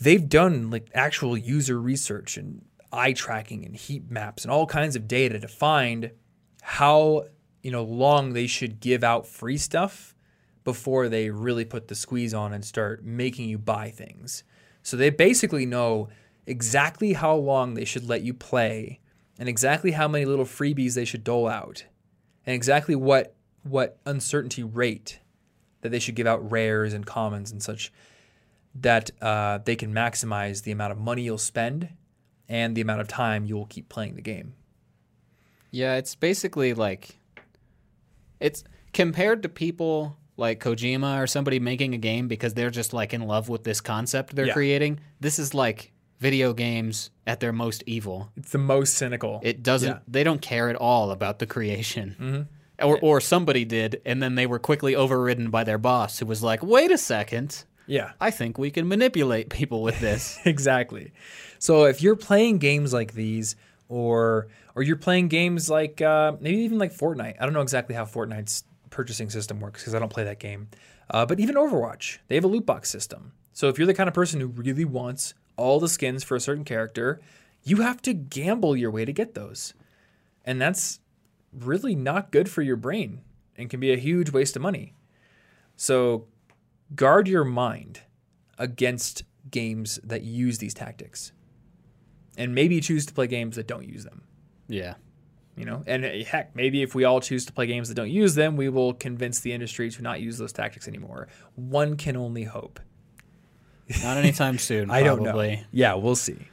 [0.00, 4.96] They've done like actual user research and eye tracking and heat maps and all kinds
[4.96, 6.10] of data to find
[6.62, 7.24] how
[7.62, 10.14] you know long they should give out free stuff
[10.64, 14.44] before they really put the squeeze on and start making you buy things.
[14.82, 16.08] So they basically know
[16.46, 19.00] exactly how long they should let you play
[19.38, 21.84] and exactly how many little freebies they should dole out.
[22.46, 23.34] and exactly what
[23.64, 25.18] what uncertainty rate
[25.80, 27.92] that they should give out rares and commons and such
[28.74, 31.88] that uh, they can maximize the amount of money you'll spend
[32.48, 34.54] and the amount of time you will keep playing the game.
[35.70, 37.18] Yeah, it's basically like
[38.40, 43.14] it's compared to people like Kojima or somebody making a game because they're just like
[43.14, 44.52] in love with this concept they're Yeah.
[44.52, 45.00] creating.
[45.20, 48.30] This is like video games at their most evil.
[48.36, 49.40] It's the most cynical.
[49.42, 49.88] It doesn't.
[49.88, 49.98] Yeah.
[50.08, 52.48] They don't care at all about the creation.
[52.82, 56.42] Or, or somebody did, and then they were quickly overridden by their boss, who was
[56.42, 58.12] like, "Wait a second, yeah.
[58.20, 61.12] I think we can manipulate people with this." exactly.
[61.60, 63.54] So if you're playing games like these,
[63.88, 67.94] or or you're playing games like uh, maybe even like Fortnite, I don't know exactly
[67.94, 70.68] how Fortnite's purchasing system works because I don't play that game.
[71.10, 73.32] Uh, but even Overwatch, they have a loot box system.
[73.52, 76.40] So if you're the kind of person who really wants all the skins for a
[76.40, 77.20] certain character,
[77.62, 79.74] you have to gamble your way to get those,
[80.44, 81.00] and that's
[81.58, 83.20] really not good for your brain
[83.56, 84.94] and can be a huge waste of money.
[85.76, 86.26] So
[86.94, 88.00] guard your mind
[88.58, 91.32] against games that use these tactics.
[92.36, 94.22] And maybe choose to play games that don't use them.
[94.68, 94.94] yeah,
[95.56, 98.10] You know, and uh, heck, maybe if we all choose to play games that don't
[98.10, 101.28] use them, we will convince the industry to not use those tactics anymore.
[101.54, 102.80] One can only hope.
[104.02, 104.90] not anytime soon.
[104.90, 105.32] I don't know.
[105.70, 106.48] Yeah, we'll see.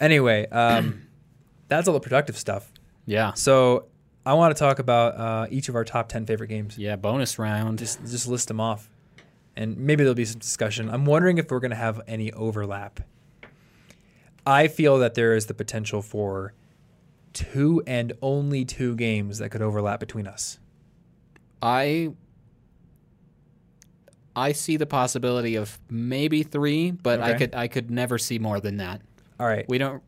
[0.00, 1.02] Anyway, um,
[1.68, 2.72] that's all the productive stuff.
[3.06, 3.86] Yeah, So
[4.24, 6.78] I want to talk about uh, each of our top ten favorite games.
[6.78, 6.96] yeah.
[6.96, 7.78] Bonus round.
[7.78, 8.88] Just just list them off,
[9.56, 10.88] and maybe there'll be some discussion.
[10.88, 13.00] I'm wondering if we're going to have any overlap.
[14.46, 16.52] I feel that there is the potential for
[17.32, 20.58] two and only two games that could overlap between us.
[21.60, 22.12] I
[24.34, 28.60] I see the possibility of maybe three, but I could I could never see more
[28.60, 29.00] than that.
[29.38, 29.68] All right.
[29.68, 30.02] We don't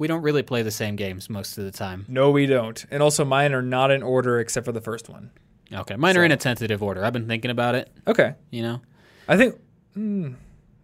[0.00, 2.06] we don't really play the same games most of the time.
[2.08, 2.86] No, we don't.
[2.90, 5.30] And also, mine are not in order except for the first one.
[5.70, 7.04] Okay, mine are in a tentative order.
[7.04, 7.92] I've been thinking about it.
[8.06, 8.34] Okay.
[8.50, 8.80] You know,
[9.28, 9.60] I think
[9.94, 10.34] mm,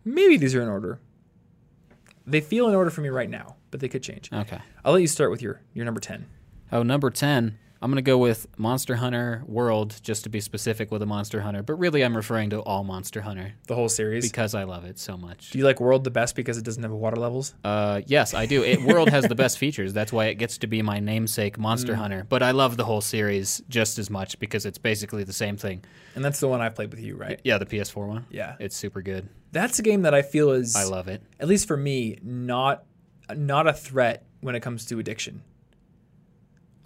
[0.05, 1.01] maybe these are in order.
[2.27, 4.29] They feel in order for me right now, but they could change.
[4.31, 4.59] okay.
[4.85, 6.27] I'll let you start with your your number ten.
[6.71, 7.59] Oh, number ten.
[7.87, 11.63] I'm gonna go with Monster Hunter World, just to be specific with a Monster Hunter.
[11.63, 14.29] But really, I'm referring to all Monster Hunter The whole series.
[14.29, 15.51] because I love it so much.
[15.51, 17.55] Do you like World the best because it doesn't have water levels?
[17.63, 18.65] Uh, yes, I do.
[18.65, 19.93] It World has the best features.
[19.93, 21.99] That's why it gets to be my namesake Monster Mm.
[21.99, 22.27] Hunter.
[22.29, 25.85] But I love the whole series just as much because it's basically the same thing.
[26.17, 27.41] And that's the one I played with you, right?
[27.45, 28.27] Yeah, the PS4 one.
[28.31, 28.57] Yeah.
[28.59, 29.29] It's super good.
[29.53, 31.23] That's a game that I feel is I love it.
[31.39, 32.83] at least for me, not
[33.37, 35.43] not a threat when it comes to addiction.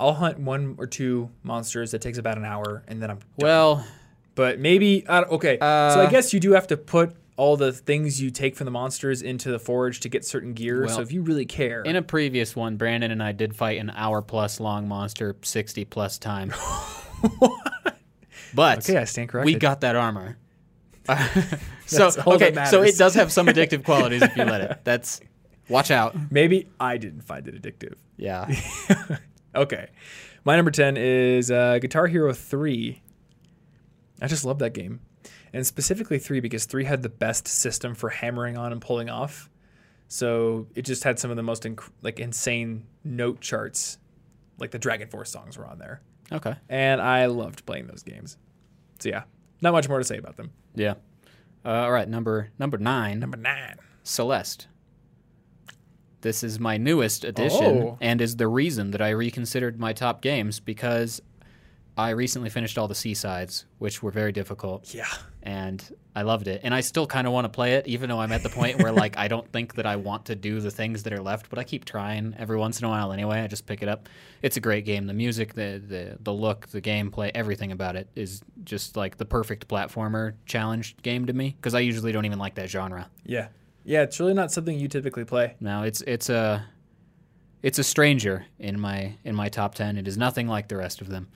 [0.00, 3.26] I'll hunt one or two monsters that takes about an hour and then I'm done.
[3.38, 3.86] Well,
[4.34, 5.58] But maybe I don't- okay.
[5.60, 8.64] so I Uh, guess you do have to put all the things you take from
[8.66, 10.86] the monsters into the forge to get certain gear.
[10.88, 13.90] so if you really care, in a previous one, Brandon and I did fight an
[13.94, 16.54] hour plus long monster 60 plus times.
[18.54, 19.54] but okay, I stand corrected.
[19.54, 20.36] we got that armor.
[21.08, 22.94] so That's all okay, so matters.
[22.94, 24.80] it does have some addictive qualities if you let it.
[24.84, 25.20] That's
[25.68, 26.14] watch out.
[26.30, 27.94] maybe I didn't find it addictive.
[28.16, 28.54] Yeah.
[29.54, 29.88] Okay.
[30.44, 33.02] My number 10 is uh, Guitar Hero 3.
[34.22, 35.00] I just love that game.
[35.52, 39.50] And specifically 3 because 3 had the best system for hammering on and pulling off.
[40.08, 43.98] So it just had some of the most inc- like insane note charts.
[44.58, 46.00] Like the DragonForce songs were on there.
[46.32, 46.54] Okay.
[46.68, 48.36] And I loved playing those games.
[48.98, 49.22] So yeah,
[49.62, 50.52] not much more to say about them.
[50.74, 50.94] Yeah.
[51.64, 53.18] Uh, all right, number number 9.
[53.18, 53.76] Number 9.
[54.02, 54.66] Celeste.
[56.22, 57.98] This is my newest addition Oh.
[58.00, 61.20] and is the reason that I reconsidered my top games because
[61.96, 65.04] I recently finished all the C-sides, which were very difficult, Yeah.
[65.42, 65.82] and
[66.16, 66.60] I loved it.
[66.64, 68.82] And I still kind of want to play it, even though I'm at the point
[68.82, 71.50] where like I don't think that I want to do the things that are left,
[71.50, 73.40] but I keep trying every once in a while anyway.
[73.40, 74.08] I just pick it up.
[74.40, 75.06] It's a great game.
[75.08, 79.26] The music, the the the look, the gameplay, everything about it is just like the
[79.26, 83.10] perfect platformer challenge game to me because I usually don't even like that genre.
[83.26, 83.48] Yeah.
[83.84, 85.56] Yeah, it's really not something you typically play.
[85.60, 86.66] No, it's it's a
[87.62, 89.96] it's a stranger in my in my top ten.
[89.96, 91.28] It is nothing like the rest of them.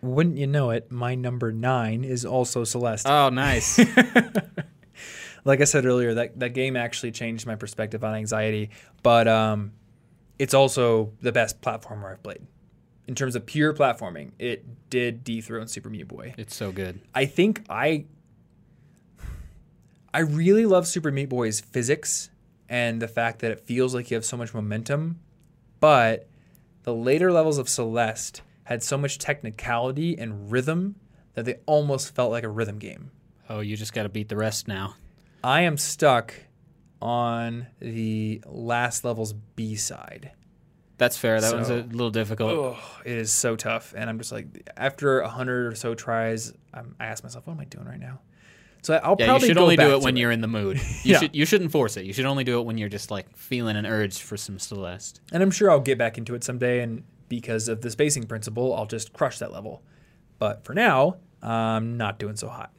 [0.00, 3.06] Wouldn't you know it, my number 9 is also Celeste.
[3.08, 3.78] Oh, nice.
[5.44, 8.70] like I said earlier, that, that game actually changed my perspective on anxiety,
[9.04, 9.72] but um,
[10.40, 12.44] it's also the best platformer I've played.
[13.06, 16.34] In terms of pure platforming, it did dethrone Super Meat Boy.
[16.36, 17.00] it's so good.
[17.14, 18.06] I think I
[20.14, 22.30] I really love Super Meat Boy's physics
[22.68, 25.20] and the fact that it feels like you have so much momentum,
[25.80, 26.28] but
[26.82, 30.96] the later levels of Celeste had so much technicality and rhythm
[31.34, 33.10] that they almost felt like a rhythm game.
[33.48, 34.94] Oh, you just got to beat the rest now.
[35.42, 36.34] I am stuck
[37.00, 40.32] on the last level's B side.
[40.98, 41.40] That's fair.
[41.40, 42.52] That one's a little difficult.
[42.52, 46.52] Oh, it is so tough, and I'm just like, after a hundred or so tries,
[46.72, 48.20] I'm, I ask myself, what am I doing right now?
[48.82, 50.78] So I'll Yeah, you should only do it when you're in the mood.
[51.04, 51.18] You Yeah.
[51.20, 52.04] should you shouldn't force it.
[52.04, 55.20] You should only do it when you're just like feeling an urge for some Celeste.
[55.32, 56.80] and I'm sure I'll get back into it someday.
[56.80, 59.82] And because of the spacing principle, I'll just crush that level.
[60.38, 62.72] But for now, I'm not doing so hot.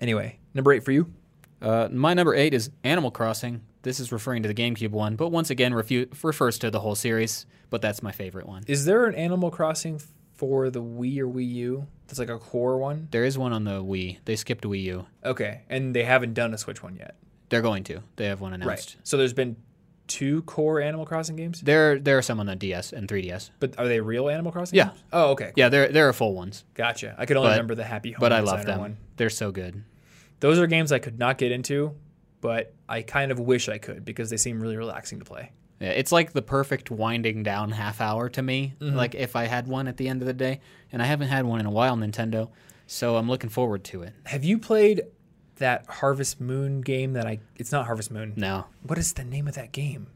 [0.00, 1.12] Anyway, number eight for you.
[1.60, 3.60] Uh, my number eight is Animal Crossing.
[3.82, 6.94] This is referring to the GameCube one, but once again refu- refers to the whole
[6.94, 7.46] series.
[7.68, 8.62] But that's my favorite one.
[8.66, 10.00] Is there an Animal Crossing
[10.40, 11.86] for the Wii or Wii U?
[12.06, 13.08] That's like a core one.
[13.10, 14.18] There is one on the Wii.
[14.24, 15.06] They skipped Wii U.
[15.24, 17.16] Okay, and they haven't done a Switch one yet.
[17.50, 18.00] They're going to.
[18.16, 18.68] They have one announced.
[18.68, 18.96] Right.
[19.04, 19.56] So there's been
[20.06, 23.50] two core Animal Crossing games, There there are some on the DS and 3DS.
[23.60, 24.76] but are they real Animal Crossing?
[24.76, 24.88] Yeah.
[24.88, 24.98] games?
[25.12, 25.52] Oh, okay.
[25.56, 27.14] Yeah, there there are full ones, Gotcha.
[27.18, 28.80] I could only But- remember the Happy Home but I love them.
[28.80, 28.96] one.
[29.18, 29.84] They're so good.
[30.40, 31.94] Those are games I could not get into,
[32.40, 35.52] but I kind of wish I could because they seem really relaxing to play.
[35.80, 38.74] Yeah, it's like the perfect winding down half hour to me.
[38.80, 38.96] Mm-hmm.
[38.96, 40.60] Like if I had one at the end of the day,
[40.92, 42.50] and I haven't had one in a while, Nintendo.
[42.86, 44.12] So I'm looking forward to it.
[44.26, 45.02] Have you played
[45.56, 47.38] that Harvest Moon game that I?
[47.56, 48.34] It's not Harvest Moon.
[48.36, 50.08] No, What is the name of that game?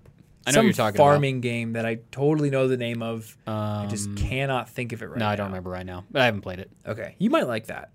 [0.47, 1.05] I know Some you're talking about.
[1.13, 3.35] farming game that I totally know the name of.
[3.47, 5.31] I just Um, cannot think of it right no, now.
[5.31, 6.71] I don't remember right now, but I haven't played it.
[6.87, 7.91] Okay, you might like that.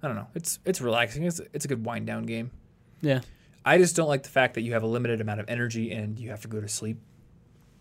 [0.00, 0.28] I don't know.
[0.36, 1.24] It's it's relaxing.
[1.24, 2.52] It's it's a good wind down game.
[3.00, 3.22] Yeah,
[3.64, 6.18] I just don't like the fact that you have a limited amount of energy and
[6.18, 6.98] you have to go to sleep.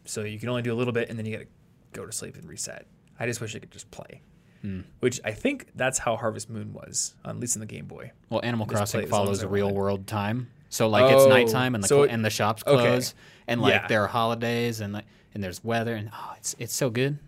[0.06, 1.50] So you can only do a little bit and then you got to
[1.92, 2.86] go to sleep and reset.
[3.20, 4.22] I just wish I could just play.
[4.62, 4.82] Hmm.
[5.02, 8.12] Which I think that's how Harvest Moon was, at least in the Game Boy.
[8.30, 10.50] Well, Animal Crossing as long as follows real world time.
[10.70, 12.82] So like it's Oh, nighttime and the so cl- it- and the shops okay.
[12.82, 13.14] close
[13.48, 13.88] and like Yeah.
[13.88, 17.20] there are holidays and like and there's weather and oh it's it's so good.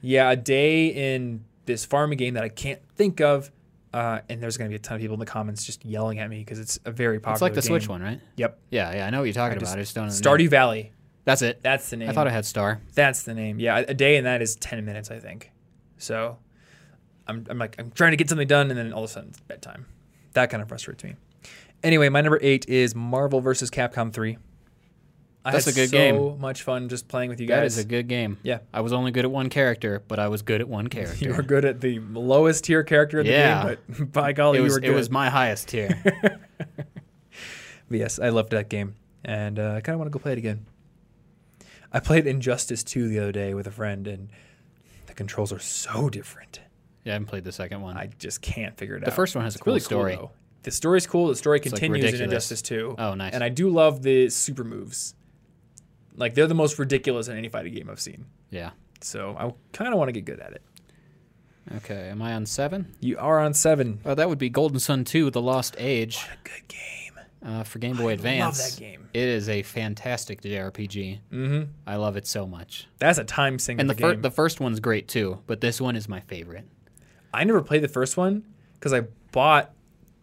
[0.00, 3.50] Yeah, a day in this farming game that I can't think of,
[3.92, 6.18] uh, and there's going to be a ton of people in the comments just yelling
[6.18, 7.34] at me because it's a very popular.
[7.34, 7.80] It's like the game.
[7.80, 8.20] Switch one, right?
[8.36, 9.76] Yep, Yeah, yeah, I know what you're talking I about.
[9.76, 10.14] I just don't name.
[10.14, 10.92] Stardew Valley.
[11.24, 11.62] That's it.
[11.62, 12.08] That's the name.
[12.08, 12.80] I thought I had Star.
[12.94, 13.58] That's the name.
[13.60, 15.50] Yeah, a day in that is ten minutes, I think.
[15.98, 16.38] So,
[17.26, 19.30] I'm, I'm like I'm trying to get something done, and then all of a sudden
[19.30, 19.86] it's bedtime.
[20.32, 21.16] That kind of frustrates me.
[21.82, 23.70] Anyway, my number eight is Marvel vs.
[23.70, 24.38] Capcom Three.
[25.48, 26.14] I That's had a good game.
[26.16, 26.40] so game.
[26.40, 27.78] much fun just playing with you That guys.
[27.78, 28.36] is a good game.
[28.42, 28.58] Yeah.
[28.74, 31.16] I was only good at one character, but I was good at one character.
[31.24, 33.64] you were good at the lowest tier character in the Yeah.
[33.74, 34.90] game, but by golly, it was you were good.
[34.90, 35.88] it was my highest tier.
[37.90, 40.32] But yes, I loved that game, and uh, I kind of want to go play
[40.32, 40.66] it again.
[41.90, 44.28] I played Injustice 2 the other day with a friend, and
[45.06, 46.60] the controls are so different.
[47.04, 47.96] yeah, I haven't played the second one.
[47.96, 49.06] I just can't figure it out.
[49.06, 50.16] The first one has a cool really story.
[50.16, 50.32] Though.
[50.64, 51.28] the story's cool.
[51.28, 52.20] The story like, continues in ridiculous.
[52.24, 52.96] Injustice 2.
[52.98, 53.32] oh, nice.
[53.32, 55.14] And I do love the super moves.
[56.18, 58.26] Like, they're the most ridiculous in any fighting game I've seen.
[58.50, 58.70] yeah.
[59.00, 60.62] So I kind of want to get good at it.
[61.76, 62.08] Okay.
[62.08, 62.94] Am I on seven?
[63.00, 64.00] You are on 7.
[64.04, 67.18] Oh, that would be Golden Sun 2: The Lost Age What a Good game.
[67.44, 68.58] uh, for Game Boy I Advance.
[68.60, 69.08] love that game.
[69.14, 71.20] It is a fantastic JRPG.
[71.32, 71.70] Mm-hmm.
[71.86, 72.88] I love it so much.
[72.98, 75.94] That's a time sink And the fir- the first one's great too, but this one
[75.94, 76.66] is my favorite.
[77.32, 78.44] I never played the first one
[78.74, 79.70] because I bought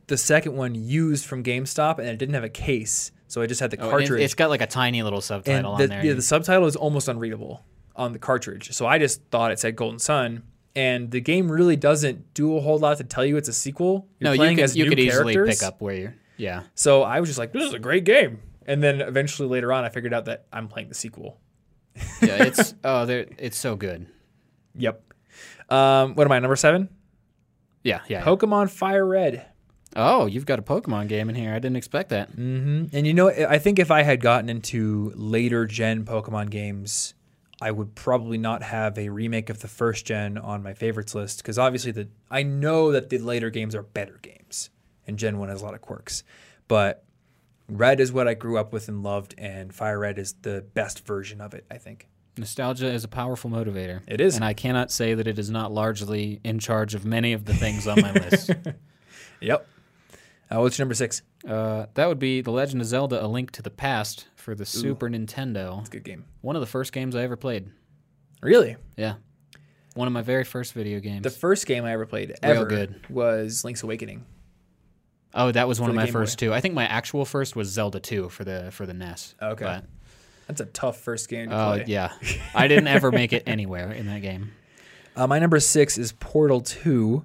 [0.07, 3.59] the second one used from GameStop and it didn't have a case, so I just
[3.59, 4.21] had the Oh, cartridge.
[4.21, 6.05] It's got like a tiny little and subtitle the, on there.
[6.05, 7.65] yeah, the subtitle is almost unreadable
[7.95, 8.71] on the cartridge.
[8.73, 10.43] So I just thought it said Golden Sun,
[10.75, 14.07] and the game really doesn't do a whole lot to tell you it's a sequel.
[14.19, 16.15] You're no, you playing could, as you new could easily pick up where you're.
[16.37, 16.63] Yeah.
[16.75, 18.39] So I was just like, this is a great game.
[18.67, 21.39] And then eventually later on, I figured out that I'm playing the sequel.
[22.21, 24.07] Yeah, it's oh, it's so good.
[24.75, 25.01] Yep.
[25.69, 26.89] Um, what am I, number seven?
[27.83, 28.19] Yeah, yeah.
[28.19, 28.25] yeah.
[28.25, 29.45] Pokemon Fire Red.
[29.95, 31.51] Oh, you've got a Pokemon game in here.
[31.51, 32.29] I didn't expect that.
[32.31, 37.13] hmm And you know, I think if I had gotten into later gen Pokemon games,
[37.61, 41.37] I would probably not have a remake of the first gen on my favorites list
[41.37, 44.69] because obviously the I know that the later games are better games,
[45.07, 46.23] and Gen One has a lot of quirks,
[46.67, 47.05] but
[47.69, 51.05] Red is what I grew up with and loved, and Fire Red is the best
[51.07, 51.65] version of it.
[51.71, 52.07] I think.
[52.37, 54.01] Nostalgia is a powerful motivator.
[54.07, 54.35] It is.
[54.35, 57.53] And I cannot say that it is not largely in charge of many of the
[57.53, 58.51] things on my list.
[59.41, 59.67] Yep.
[60.51, 61.21] Uh, what's your number six?
[61.47, 64.65] Uh, that would be The Legend of Zelda A Link to the Past for the
[64.65, 65.79] Super Nintendo.
[65.79, 66.25] It's a good game.
[66.41, 67.67] One of the first games I ever played.
[68.41, 69.15] Really, Yeah.
[69.95, 71.23] One of my very first video games.
[71.23, 73.09] the first game I ever played Real ever good.
[73.09, 74.25] was Link's Awakening.
[75.33, 76.53] oh, that was one of the my Game first two.
[76.53, 79.35] I think my actual first was Zelda 2 for the for the NES.
[79.41, 79.63] Okay.
[79.63, 79.85] But,
[80.47, 81.85] That's a tough first game to oh, play.
[81.87, 82.11] yeah.
[82.53, 84.51] I didn't ever make it anywhere in that game.
[85.15, 87.23] Uh, my number six is Portal 2.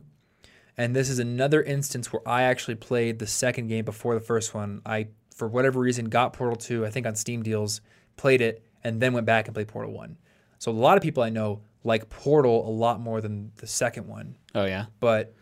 [0.77, 4.55] And this is another instance where I actually played the second game before the first
[4.55, 4.81] one.
[4.87, 7.81] I, for whatever reason, got Portal 2, I think on Steam deals,
[8.17, 10.17] played it, and then went back and played Portal 1.
[10.59, 14.07] So a lot of people I know like Portal a lot more than the second
[14.07, 14.37] one.
[14.55, 14.87] Oh, yeah.
[15.01, 15.35] But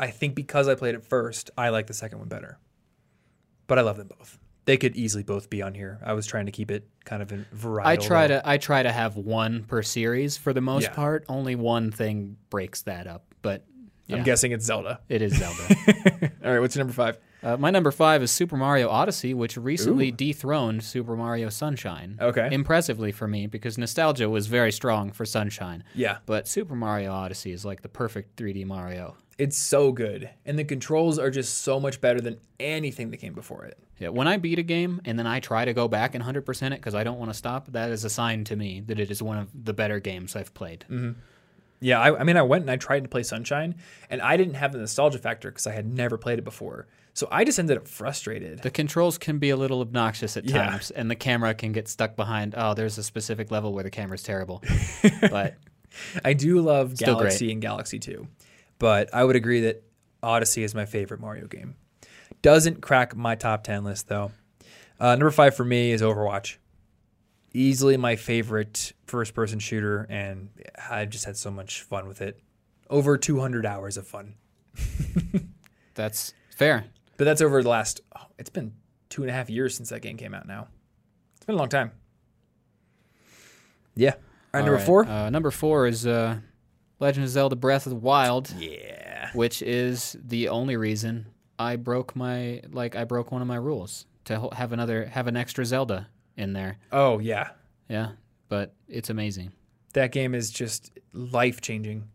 [0.00, 2.58] I think because I played it first, I like the second one better.
[3.66, 4.38] But I love them both.
[4.64, 5.98] they could easily both be on here.
[6.04, 7.90] I was trying to keep it kind of in variety.
[8.04, 10.92] I try to I try to have one per series for the most Yeah.
[10.94, 11.24] part.
[11.28, 13.64] Only one thing breaks that up, but
[14.14, 15.00] I'm guessing it's Zelda.
[15.08, 16.32] it is Zelda.
[16.44, 17.18] All right, what's your number five?
[17.42, 22.18] uh, my number five is Super Mario Odyssey, which recently dethroned Super Mario Sunshine.
[22.20, 22.48] Okay.
[22.52, 25.82] impressively for me because nostalgia was very strong for Sunshine.
[25.94, 29.16] Yeah, But Super Mario Odyssey is like the perfect 3D Mario.
[29.38, 33.32] it's so good, and the controls are just so much better than anything that came
[33.34, 33.78] before it.
[33.98, 36.66] Yeah, when I beat a game and then I try to go back and 100%
[36.66, 39.10] it because I don't want to stop, that is a sign to me that it
[39.10, 40.84] is one of the better games I've played.
[41.82, 43.74] Yeah, I, I mean, I went and I tried to play Sunshine,
[44.08, 46.86] and I didn't have the nostalgia factor because I had never played it before.
[47.14, 48.62] So I just ended up frustrated.
[48.62, 50.64] The controls can be a little obnoxious at Yeah.
[50.70, 52.54] times, and the camera can get stuck behind.
[52.56, 54.62] Oh, there's a specific level where the camera's terrible.
[55.30, 55.56] but
[56.24, 57.24] I do love Still great.
[57.28, 58.26] Galaxy and Galaxy 2,
[58.78, 59.82] but I would agree that
[60.22, 61.74] Odyssey is my favorite Mario game.
[62.40, 64.32] Doesn't crack my top 10 list, though.
[64.98, 66.56] Uh, number five for me is Overwatch.
[67.54, 70.48] Easily my favorite first person shooter, and
[70.90, 72.40] I've just had so much fun with it.
[72.88, 74.34] Over 200 hours of fun.
[75.94, 76.86] that's fair.
[77.16, 78.72] But that's over the last, oh, it's been
[79.10, 80.68] two and a half years since that game came out now.
[81.36, 81.92] It's been a long time.
[83.94, 84.10] Yeah.
[84.12, 84.16] All
[84.54, 85.06] right, All number right, four.
[85.06, 86.38] Uh, number four is uh,
[87.00, 88.50] Legend of Zelda Breath of the Wild.
[88.58, 89.30] yeah.
[89.34, 91.26] which is the only reason
[91.58, 95.36] I broke my like I broke one of my rules to have another have an
[95.36, 96.78] extra Zelda in there.
[96.90, 97.50] Oh, yeah.
[97.88, 98.12] Yeah,
[98.48, 99.52] but it's amazing.
[99.94, 102.08] That game is just life changing,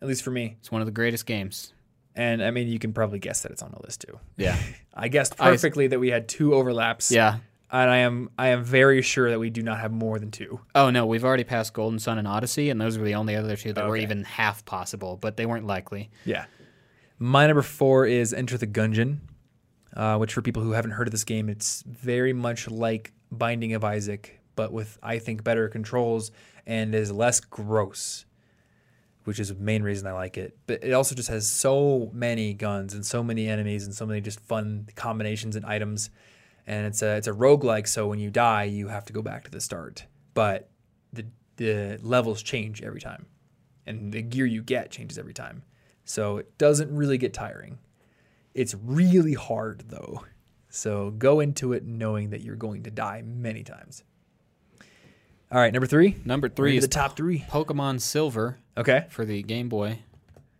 [0.00, 0.56] at least for me.
[0.60, 1.72] It's one of the greatest games.
[2.14, 4.18] And I mean, you can probably guess that it's on the list too.
[4.36, 4.56] Yeah,
[4.94, 7.10] I guessed I- perfectly that we had two overlaps.
[7.10, 7.38] yeah.
[7.70, 10.58] And I am I am very sure that we do not have more than two.
[10.74, 13.56] Oh no, we've already passed Golden Sun and Odyssey, and those were the only other
[13.56, 16.08] two that were even half possible, but they weren't likely.
[16.24, 16.46] Yeah.
[17.18, 19.18] My number four is Enter the Gungeon,
[19.94, 23.74] uh, which for people who haven't heard of this game, it's very much like Binding
[23.74, 26.30] of Isaac, but with I think better controls
[26.66, 28.26] and is less gross,
[29.24, 30.56] which is the main reason I like it.
[30.66, 34.20] But it also just has so many guns and so many enemies and so many
[34.20, 36.10] just fun combinations and items.
[36.66, 39.44] And it's a it's a roguelike, so when you die, you have to go back
[39.44, 40.04] to the start.
[40.34, 40.70] But
[41.12, 41.26] the
[41.56, 43.26] the levels change every time.
[43.86, 45.62] And the gear you get changes every time.
[46.04, 47.78] So it doesn't really get tiring.
[48.54, 50.24] It's really hard though.
[50.68, 54.02] So go into it knowing that you're going to die many times.
[55.50, 56.16] All right, number three.
[56.24, 57.40] Number three is the top three.
[57.48, 59.06] Pokemon Silver Okay.
[59.08, 60.00] for the Game Boy.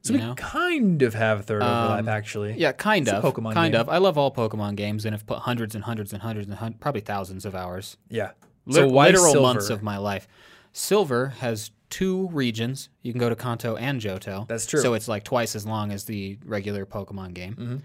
[0.02, 0.34] So you we know?
[0.34, 2.54] kind of have a third overlap Um, actually.
[2.56, 3.22] Yeah, kind It's of.
[3.22, 3.80] Pokemon kind game.
[3.82, 3.88] of.
[3.90, 6.74] I love all Pokemon games and have put hundreds and hundreds and hundreds and hun-
[6.80, 8.30] probably thousands of hours Yeah.
[8.70, 9.40] so why literal silver?
[9.46, 10.26] months of my life.
[10.72, 12.88] Silver has two regions.
[13.02, 14.46] You can go to Kanto and Johto.
[14.48, 14.80] That's true.
[14.80, 17.54] So it's like twice as long as the regular Pokemon game.
[17.56, 17.80] Mhm.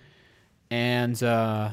[0.70, 1.72] And uh,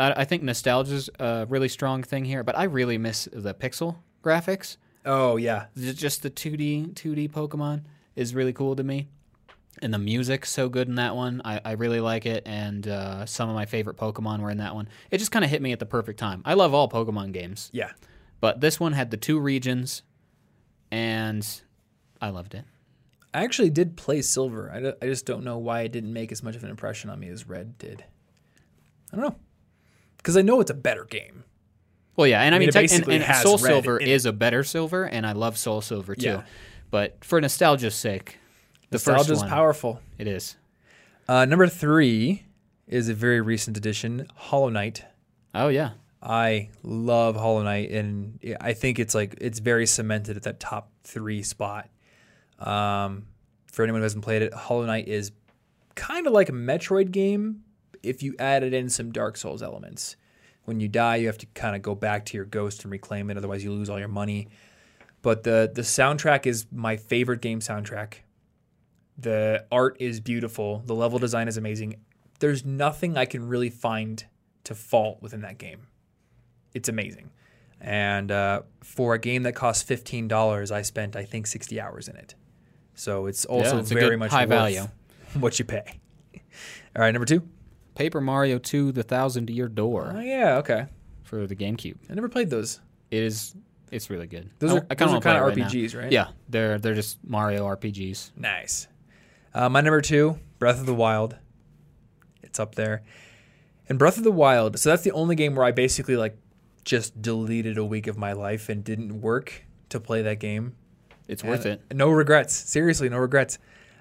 [0.00, 3.96] I, I think nostalgia's a really strong thing here, but I really miss the pixel
[4.24, 4.76] graphics.
[5.04, 5.66] Oh yeah.
[5.76, 7.82] Just the 2D 2D Pokemon
[8.16, 9.08] is really cool to me.
[9.82, 11.40] And the music's so good in that one.
[11.44, 12.42] I, I really like it.
[12.44, 14.88] And uh, some of my favorite Pokemon were in that one.
[15.10, 16.42] It just kind of hit me at the perfect time.
[16.44, 17.70] I love all Pokemon games.
[17.72, 17.92] Yeah.
[18.40, 20.02] But this one had the two regions,
[20.90, 21.46] and
[22.20, 22.64] I loved it.
[23.32, 24.70] I actually did play silver.
[24.70, 27.20] I, I just don't know why it didn't make as much of an impression on
[27.20, 28.04] me as red did.
[29.12, 29.36] I don't know.
[30.20, 31.44] Because I know it's a better game.
[32.16, 35.26] Well, yeah, and I, mean, mean, tech- and, and SoulSilver is a better silver, and
[35.26, 36.26] I love SoulSilver too.
[36.26, 36.42] Yeah.
[36.90, 38.38] But for nostalgia's sake,
[38.90, 40.00] the Nostalgia's first one, powerful.
[40.18, 40.56] it is.
[41.28, 42.42] Uh, number three
[42.88, 45.04] is a very recent addition, Hollow Knight.
[45.54, 45.92] Oh yeah,
[46.22, 50.90] I love Hollow Knight, and I think it's like it's very cemented at that top
[51.04, 51.88] three spot.
[52.58, 53.26] Um,
[53.72, 55.32] for anyone who hasn't played it, Hollow Knight is
[55.94, 57.62] kind of like a Metroid game
[58.02, 60.16] if you added in some Dark Souls elements.
[60.64, 63.30] When you die, you have to kind of go back to your ghost and reclaim
[63.30, 64.48] it, otherwise you lose all your money.
[65.22, 68.14] But the the soundtrack is my favorite game soundtrack.
[69.18, 70.82] The art is beautiful.
[70.86, 71.96] The level design is amazing.
[72.38, 74.24] There's nothing I can really find
[74.64, 75.88] to fault within that game.
[76.72, 77.30] It's amazing.
[77.80, 82.08] And uh, for a game that costs fifteen dollars, I spent I think sixty hours
[82.08, 82.34] in it.
[82.94, 84.88] So it's also a very much high worth value.
[85.38, 86.00] what you pay.
[86.96, 87.42] All right, number two.
[87.94, 90.14] Paper Mario 2: The Thousand Year Door.
[90.16, 90.86] Oh yeah, okay.
[91.24, 91.96] for the GameCube.
[92.10, 92.80] I never played those.
[93.10, 93.54] It is.
[93.90, 94.50] It's really good.
[94.60, 95.68] Those I- are I kinda those are kind of.
[95.70, 96.12] RPGs, right?
[96.12, 98.32] Yeah, they're they're just Mario RPGs.
[98.36, 98.86] Nice.
[99.52, 101.36] Uh, my number two, Breath of the Wild.
[102.42, 103.02] It's up there.
[103.88, 106.36] And Breath of the Wild, so that's the only game where I basically like
[106.84, 110.76] just deleted a week of my life and didn't work to play that game.
[111.26, 111.82] It's worth it.
[111.92, 112.54] No regrets.
[112.54, 113.58] Seriously, no regrets.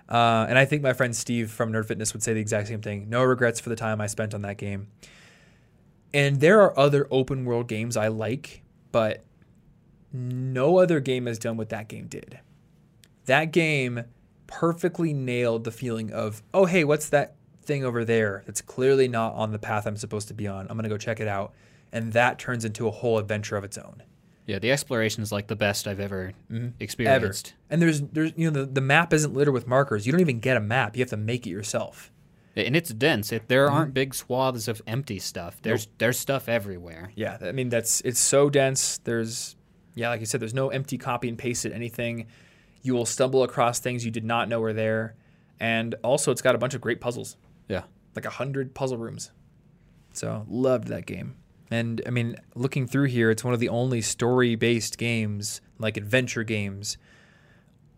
[0.10, 2.82] Uh, and I think my friend Steve from Nerd Fitness would say the exact same
[2.82, 3.10] thing.
[3.10, 4.88] No regrets for the time I spent on that game.
[6.14, 9.24] And there are other open world games I like, but
[10.12, 12.40] no other game has done what that game did.
[13.26, 14.06] That game
[14.48, 19.36] perfectly nailed the feeling of, oh, hey, what's that thing over there that's clearly not
[19.36, 20.62] on the path I'm supposed to be on?
[20.62, 21.54] I'm going to go check it out.
[21.92, 24.02] And that turns into a whole adventure of its own.
[24.50, 26.56] Yeah, the exploration is like the best I've ever Mm-hmm.
[26.66, 26.74] Ever.
[26.80, 27.54] experienced.
[27.70, 30.06] And there's, there's, you know, the, the map isn't littered with markers.
[30.08, 30.96] You don't even get a map.
[30.98, 32.12] You have to make it yourself.
[32.56, 33.32] And it's dense.
[33.32, 33.76] It, there Mm-hmm.
[33.76, 35.62] aren't big swaths of empty stuff.
[35.62, 37.12] There's there's stuff everywhere.
[37.16, 38.98] Yeah, I mean that's it's so dense.
[39.04, 39.56] There's
[39.96, 42.26] yeah, like you said, there's no empty copy and paste it anything.
[42.82, 45.16] You will stumble across things you did not know were there,
[45.60, 47.38] and also it's got a bunch of great puzzles,
[47.68, 47.84] Yeah.
[48.16, 49.32] like a hundred puzzle rooms.
[50.14, 51.36] So loved that game.
[51.72, 56.44] And I mean, looking through here, it's one of the only story-based games, like adventure
[56.44, 56.98] games,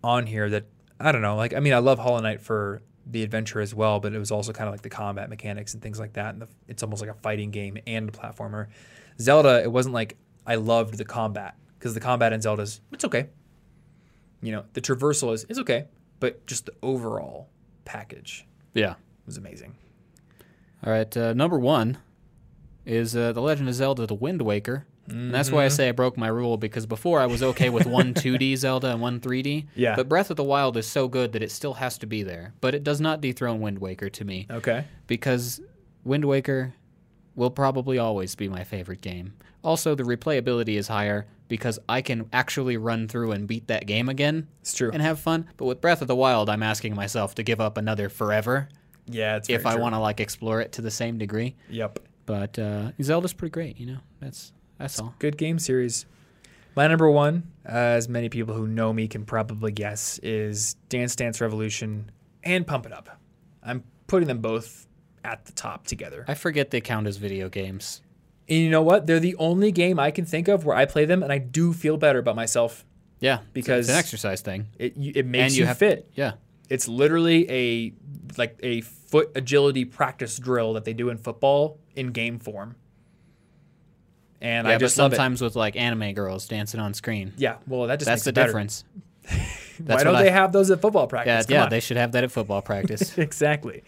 [0.03, 0.65] on here that
[0.99, 1.35] I don't know.
[1.35, 4.29] Like, I mean, I love Hollow Knight for the adventure as well, but it was
[4.31, 6.33] also kind of like the combat mechanics and things like that.
[6.33, 8.67] And the, it's almost like a fighting game and a platformer.
[9.19, 13.29] Zelda, it wasn't like I loved the combat because the combat in Zelda's it's okay.
[14.41, 15.85] You know, the traversal is it's okay,
[16.19, 17.49] but just the overall
[17.85, 18.95] package Yeah.
[19.25, 19.75] was amazing.
[20.85, 21.15] All right.
[21.15, 21.97] Uh, number one
[22.85, 24.85] is uh, The Legend of Zelda: The Wind Waker.
[25.07, 27.85] And that's why I say I broke my rule because before I was okay with
[27.85, 29.65] one 2D Zelda and one 3D.
[29.75, 29.95] Yeah.
[29.95, 32.53] But Breath of the Wild is so good that it still has to be there.
[32.61, 34.85] But it does not dethrone Wind Waker to me Okay.
[35.07, 35.59] because
[36.05, 36.75] Wind Waker
[37.35, 39.33] will probably always be my favorite game.
[39.63, 44.07] Also, the replayability is higher because I can actually run through and beat that game
[44.07, 44.91] again It's true.
[44.93, 45.47] and have fun.
[45.57, 48.69] But with Breath of the Wild, I'm asking myself to give up another forever
[49.07, 51.55] yeah, it's if I want to like explore it to the same degree.
[51.69, 51.99] Yep.
[52.31, 53.97] But uh, Zelda's pretty great, you know.
[54.21, 55.13] That's that's all.
[55.19, 56.05] Good game series.
[56.77, 61.13] My number one, uh, as many people who know me can probably guess, is Dance
[61.17, 62.09] Dance Revolution
[62.45, 63.19] and Pump It Up.
[63.61, 64.87] I'm putting them both
[65.25, 66.23] at the top together.
[66.25, 68.01] I forget they count as video games.
[68.47, 69.07] And you know what?
[69.07, 71.73] They're the only game I can think of where I play them and I do
[71.73, 72.85] feel better about myself.
[73.19, 74.67] Yeah, Because- it's an exercise thing.
[74.79, 76.09] It it makes And you, you have- fit.
[76.15, 76.35] Yeah,
[76.71, 77.93] It's literally a
[78.37, 82.77] like a foot agility practice drill that they do in football in game form.
[84.39, 84.75] And yeah.
[84.75, 85.15] I just but love it.
[85.17, 87.33] sometimes with like anime girls dancing on screen.
[87.35, 88.47] Yeah, well, that just That's makes the better.
[88.47, 88.85] difference.
[89.85, 91.45] Why don't what they have those at football practice?
[91.45, 91.67] Come yeah.
[91.67, 93.17] They should have that at football practice.
[93.17, 93.83] exactly.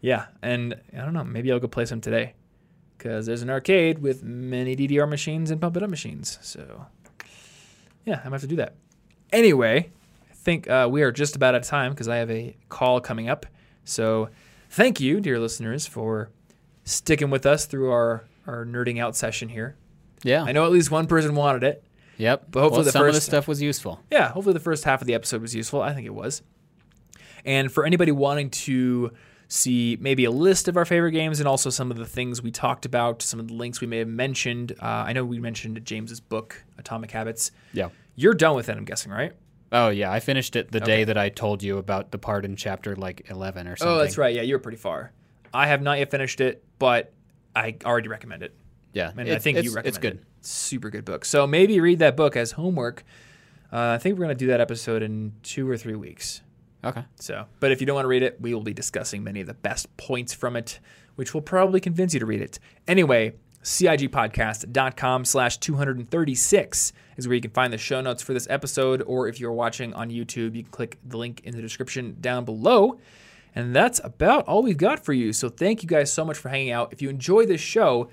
[0.00, 1.24] Yeah, and I don't know.
[1.24, 2.34] Maybe I'll go play some today
[2.96, 6.38] because there's an arcade with many DDR machines and pump it up machines.
[6.40, 6.86] So
[8.06, 8.74] yeah, I might have to do that.
[9.32, 10.01] Anyway, I
[10.42, 13.28] think uh, we are just about out of time because I have a call coming
[13.28, 13.46] up.
[13.84, 14.28] So
[14.70, 16.30] thank you, dear listeners, for
[16.84, 19.76] sticking with us through our our nerding out session here.
[20.24, 20.42] yeah.
[20.42, 21.84] I know at least one person wanted it.
[22.18, 22.46] Yep.
[22.50, 24.00] But hopefully well, the some of the first- stuff was useful.
[24.10, 25.80] yeah, hopefully the first half of the episode was useful.
[25.80, 26.42] I think it was.
[27.44, 29.12] And for anybody wanting to
[29.48, 32.50] see maybe a list of our favorite games and also some of the things we
[32.50, 35.84] talked about, some of the links we may have mentioned, uh, I know we mentioned
[35.84, 37.50] James's book, Atomic Habits.
[37.72, 37.88] Yeah.
[38.16, 39.32] You're done with it, I'm guessing, right?
[39.72, 40.86] Oh yeah, I finished it the Okay.
[40.86, 43.94] day that I told you about the part in chapter like eleven or something.
[43.94, 44.34] Oh, that's right.
[44.34, 45.12] Yeah, you were pretty far.
[45.54, 47.12] I have not yet finished it, but
[47.56, 48.54] I already recommend it.
[48.92, 50.14] Yeah, And I think it's, you recommend it's good.
[50.16, 50.24] it.
[50.42, 51.24] Super good book.
[51.24, 53.04] So maybe read that book as homework.
[53.72, 56.42] Uh, I think we're going to do that episode in two or three weeks.
[56.84, 57.04] Okay.
[57.18, 59.46] So, but if you don't want to read it, we will be discussing many of
[59.46, 60.78] the best points from it,
[61.14, 62.58] which will probably convince you to read it.
[62.86, 69.02] Anyway, CIGpodcast.com slash 236 is where you can find the show notes for this episode,
[69.06, 72.44] or if you're watching on YouTube, you can click the link in the description down
[72.44, 72.98] below.
[73.54, 75.32] And that's about all we've got for you.
[75.32, 76.92] So thank you guys so much for hanging out.
[76.92, 78.08] If you enjoy this show,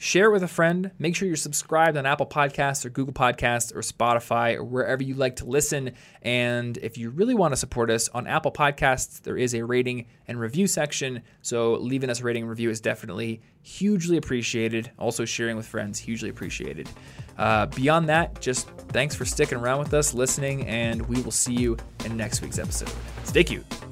[0.00, 0.90] share it with a friend.
[0.98, 5.14] Make sure you're subscribed on Apple Podcasts or Google Podcasts or Spotify or wherever you
[5.14, 5.92] like to listen.
[6.22, 10.06] And if you really want to support us on Apple Podcasts, there is a rating
[10.26, 11.20] and review section.
[11.42, 14.90] So leaving us a rating and review is definitely hugely appreciated.
[14.98, 16.88] Also, sharing with friends, hugely appreciated.
[17.36, 21.54] Uh, beyond that, just thanks for sticking around with us, listening, and we will see
[21.54, 21.76] you
[22.06, 22.90] in next week's episode.
[23.24, 23.89] Stay cute.